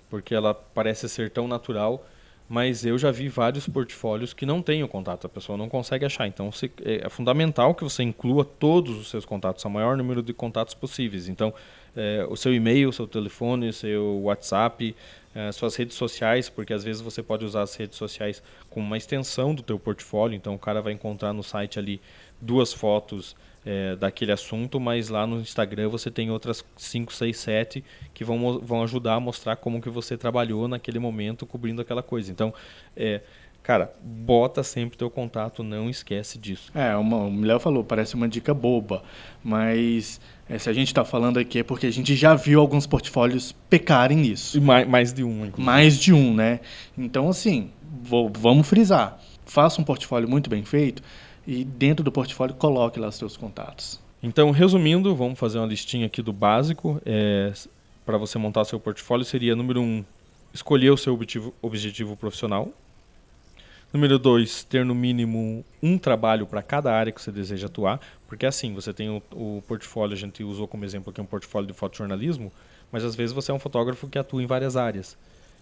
porque 0.09 0.33
ela 0.33 0.53
parece 0.53 1.07
ser 1.09 1.31
tão 1.31 1.49
natural, 1.49 2.05
mas 2.51 2.85
eu 2.85 2.97
já 2.97 3.11
vi 3.11 3.29
vários 3.29 3.65
portfólios 3.65 4.33
que 4.33 4.45
não 4.45 4.61
têm 4.61 4.83
o 4.83 4.87
contato, 4.89 5.25
a 5.25 5.29
pessoa 5.29 5.57
não 5.57 5.69
consegue 5.69 6.03
achar. 6.03 6.27
Então 6.27 6.51
se, 6.51 6.69
é, 6.83 7.05
é, 7.05 7.09
fundamental 7.09 7.73
que 7.73 7.81
você 7.81 8.03
inclua 8.03 8.43
todos 8.43 8.99
os 8.99 9.09
seus 9.09 9.23
contatos, 9.23 9.63
o 9.63 9.69
maior 9.69 9.95
número 9.95 10.21
de 10.21 10.33
contatos 10.33 10.73
possíveis. 10.73 11.29
Então, 11.29 11.53
é, 11.95 12.27
o 12.29 12.35
seu 12.35 12.53
e-mail, 12.53 12.89
o 12.89 12.91
seu 12.91 13.07
telefone, 13.07 13.69
o 13.69 13.73
seu 13.73 14.19
WhatsApp, 14.23 14.93
é, 15.33 15.49
suas 15.53 15.77
redes 15.77 15.95
sociais, 15.95 16.49
porque 16.49 16.73
às 16.73 16.83
vezes 16.83 17.01
você 17.01 17.23
pode 17.23 17.45
usar 17.45 17.61
as 17.61 17.73
redes 17.73 17.97
sociais 17.97 18.43
como 18.69 18.85
uma 18.85 18.97
extensão 18.97 19.55
do 19.55 19.63
teu 19.63 19.79
portfólio. 19.79 20.35
Então 20.35 20.53
o 20.53 20.59
cara 20.59 20.81
vai 20.81 20.91
encontrar 20.91 21.31
no 21.31 21.43
site 21.43 21.79
ali 21.79 22.01
duas 22.41 22.73
fotos 22.73 23.33
é, 23.65 23.95
daquele 23.95 24.31
assunto, 24.31 24.79
mas 24.79 25.09
lá 25.09 25.25
no 25.27 25.39
Instagram 25.39 25.89
você 25.89 26.09
tem 26.09 26.31
outras 26.31 26.63
5, 26.75 27.13
6, 27.13 27.37
7 27.37 27.83
que 28.13 28.23
vão, 28.23 28.59
vão 28.59 28.83
ajudar 28.83 29.15
a 29.15 29.19
mostrar 29.19 29.55
como 29.55 29.81
que 29.81 29.89
você 29.89 30.17
trabalhou 30.17 30.67
naquele 30.67 30.99
momento 30.99 31.45
cobrindo 31.45 31.81
aquela 31.81 32.01
coisa. 32.01 32.31
Então, 32.31 32.53
é, 32.95 33.21
cara, 33.61 33.93
bota 34.01 34.63
sempre 34.63 34.97
teu 34.97 35.09
contato, 35.09 35.63
não 35.63 35.89
esquece 35.89 36.37
disso. 36.37 36.71
É, 36.73 36.95
uma, 36.95 37.17
o 37.17 37.41
Léo 37.41 37.59
falou, 37.59 37.83
parece 37.83 38.15
uma 38.15 38.27
dica 38.27 38.53
boba, 38.53 39.03
mas 39.43 40.19
é, 40.49 40.57
se 40.57 40.69
a 40.69 40.73
gente 40.73 40.87
está 40.87 41.05
falando 41.05 41.37
aqui 41.37 41.59
é 41.59 41.63
porque 41.63 41.85
a 41.85 41.91
gente 41.91 42.15
já 42.15 42.33
viu 42.33 42.59
alguns 42.59 42.87
portfólios 42.87 43.55
pecarem 43.69 44.17
nisso. 44.17 44.57
E 44.57 44.61
mais, 44.61 44.87
mais 44.87 45.13
de 45.13 45.23
um, 45.23 45.45
inclusive. 45.45 45.61
Mais 45.61 45.97
de 45.99 46.13
um, 46.13 46.33
né? 46.33 46.61
Então, 46.97 47.29
assim, 47.29 47.71
vou, 48.01 48.31
vamos 48.35 48.67
frisar. 48.67 49.19
Faça 49.45 49.79
um 49.81 49.83
portfólio 49.83 50.29
muito 50.29 50.49
bem 50.49 50.63
feito, 50.63 51.03
e 51.45 51.63
dentro 51.63 52.03
do 52.03 52.11
portfólio 52.11 52.55
coloque 52.55 52.99
lá 52.99 53.07
os 53.07 53.15
seus 53.15 53.35
contatos. 53.35 53.99
Então, 54.21 54.51
resumindo, 54.51 55.15
vamos 55.15 55.39
fazer 55.39 55.57
uma 55.57 55.67
listinha 55.67 56.05
aqui 56.05 56.21
do 56.21 56.31
básico. 56.31 57.01
É, 57.05 57.51
para 58.05 58.17
você 58.17 58.37
montar 58.37 58.65
seu 58.65 58.79
portfólio 58.79 59.25
seria 59.25 59.55
número 59.55 59.81
um, 59.81 60.03
escolher 60.53 60.91
o 60.91 60.97
seu 60.97 61.13
objetivo, 61.13 61.53
objetivo 61.61 62.15
profissional. 62.15 62.69
Número 63.91 64.17
dois, 64.17 64.63
ter 64.63 64.85
no 64.85 64.95
mínimo 64.95 65.65
um 65.83 65.97
trabalho 65.97 66.45
para 66.45 66.61
cada 66.61 66.93
área 66.93 67.11
que 67.11 67.21
você 67.21 67.31
deseja 67.31 67.67
atuar, 67.67 67.99
porque 68.25 68.45
assim, 68.45 68.73
você 68.73 68.93
tem 68.93 69.09
o, 69.09 69.21
o, 69.33 69.61
portfólio, 69.67 70.13
a 70.13 70.17
gente 70.17 70.43
usou 70.43 70.65
como 70.65 70.85
exemplo 70.85 71.09
aqui 71.09 71.19
um 71.19 71.25
portfólio 71.25 71.67
de 71.67 71.73
fotojornalismo, 71.73 72.53
mas 72.89 73.03
às 73.03 73.15
vezes 73.15 73.33
você 73.33 73.51
é 73.51 73.53
um 73.53 73.59
fotógrafo 73.59 74.07
que 74.07 74.17
atua 74.17 74.41
em 74.41 74.45
várias 74.45 74.77
áreas 74.77 75.17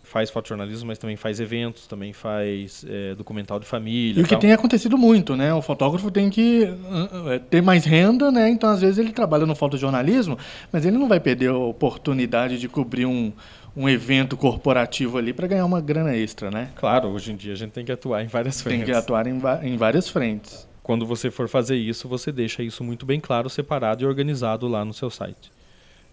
faz 0.10 0.32
fotojornalismo, 0.32 0.88
mas 0.88 0.98
também 0.98 1.15
faz 1.15 1.39
eventos, 1.39 1.86
também 1.86 2.12
faz 2.13 2.84
é, 2.89 3.13
documental 3.13 3.60
de 3.60 3.65
família. 3.65 4.19
E 4.19 4.24
o 4.24 4.28
que 4.28 4.36
tem 4.36 4.52
acontecido 4.52 4.98
muito, 4.98 5.36
né? 5.36 5.54
O 5.54 5.62
fotógrafo 5.62 6.10
tem 6.10 6.30
que 6.32 6.63
uh, 6.63 7.39
ter 7.50 7.62
mais 7.62 7.86
renda, 7.86 8.32
né? 8.32 8.50
Então, 8.50 8.69
às 8.69 8.82
vezes, 8.82 8.98
ele 8.98 9.12
trabalha 9.12 9.45
no 9.45 9.54
fotojornalismo, 9.54 10.38
mas 10.72 10.84
ele 10.84 10.98
não 10.98 11.08
vai 11.08 11.19
perder 11.19 11.52
a 11.52 11.58
oportunidade 11.58 12.58
de 12.58 12.67
cobrir 12.67 13.06
um, 13.06 13.32
um 13.78 13.88
evento 13.88 14.36
corporativo 14.36 15.19
ali 15.19 15.32
para 15.32 15.45
ganhar 15.45 15.65
uma 15.65 15.80
grana 15.80 16.15
extra, 16.15 16.50
né? 16.50 16.69
Claro, 16.76 17.10
hoje 17.10 17.32
em 17.32 17.36
dia 17.36 17.54
a 17.54 17.56
gente 17.56 17.72
tem 17.72 17.86
que 17.86 17.91
atuar 17.91 18.24
em 18.24 18.28
várias 18.28 18.62
frentes. 18.62 18.86
Tem 18.86 18.93
que 18.93 19.00
atuar 19.00 19.28
em, 19.28 19.39
em 19.63 19.78
várias 19.78 20.10
frentes. 20.10 20.67
Quando 20.82 21.06
você 21.06 21.30
for 21.30 21.48
fazer 21.48 21.76
isso, 21.76 22.08
você 22.08 22.32
deixa 22.32 22.63
isso 22.63 22.84
muito 22.84 23.06
bem 23.06 23.19
claro, 23.19 23.48
separado 23.48 24.04
e 24.04 24.08
organizado 24.08 24.67
lá 24.67 24.84
no 24.84 24.91
seu 24.91 25.12
site 25.12 25.59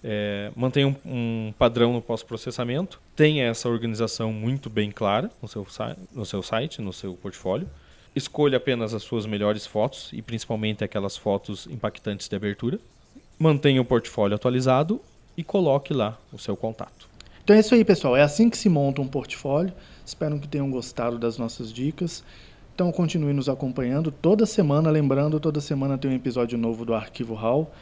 é, 0.09 0.53
mantenha 0.55 0.87
um, 0.87 0.95
um, 1.05 1.55
padrão 1.59 1.92
no 1.92 2.01
pós-processamento, 2.01 3.01
tenha 3.16 3.45
essa 3.45 3.69
organização 3.69 4.33
muito 4.33 4.71
bem 4.71 4.92
clara 4.92 5.29
no 5.42 5.49
seu, 5.49 5.66
no 6.14 6.25
seu 6.25 6.45
site, 6.45 6.81
no 6.81 6.92
seu 6.92 7.14
portfólio, 7.14 7.69
escolha 8.14 8.59
apenas 8.59 8.95
as 8.95 9.03
suas 9.03 9.27
melhores 9.27 9.66
fotos 9.66 10.11
e 10.12 10.23
principalmente 10.23 10.85
aquelas 10.85 11.16
fotos 11.16 11.66
impactantes 11.66 12.29
de 12.29 12.37
abertura, 12.37 12.79
mantenha 13.37 13.83
o 13.83 13.85
portfólio 13.85 14.37
atualizado 14.37 15.01
e 15.37 15.42
coloque 15.42 15.92
lá 15.92 16.16
o 16.33 16.38
seu 16.38 16.57
contato. 16.57 17.09
Então 17.42 17.57
é 17.57 17.59
isso 17.59 17.75
aí, 17.75 17.85
pessoal. 17.85 18.16
É 18.16 18.23
assim 18.23 18.49
que 18.49 18.57
se 18.57 18.69
monta 18.69 19.03
um 19.03 19.09
portfólio. 19.09 19.73
Espero 20.05 20.38
que 20.38 20.47
tenham 20.49 20.71
gostado 20.71 21.19
das 21.19 21.37
nossas 21.37 21.73
dicas. 21.73 22.25
Então 22.75 22.92
continue 22.92 23.33
nos 23.33 23.49
acompanhando 23.49 24.11
toda 24.12 24.47
semana. 24.47 24.88
Lembrando, 24.88 25.38
toda 25.40 25.61
semana 25.61 25.99
tem 25.99 26.11
um 26.11 26.14
episódio 26.14 26.57
novo 26.57 26.85
do 26.85 26.95
Arquivo 26.95 27.35
Hall. 27.35 27.73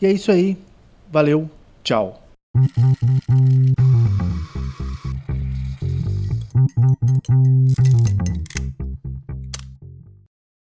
E 0.00 0.06
é 0.06 0.12
isso 0.12 0.30
aí. 0.30 0.56
Valeu, 1.10 1.50
Tchau. 1.84 2.20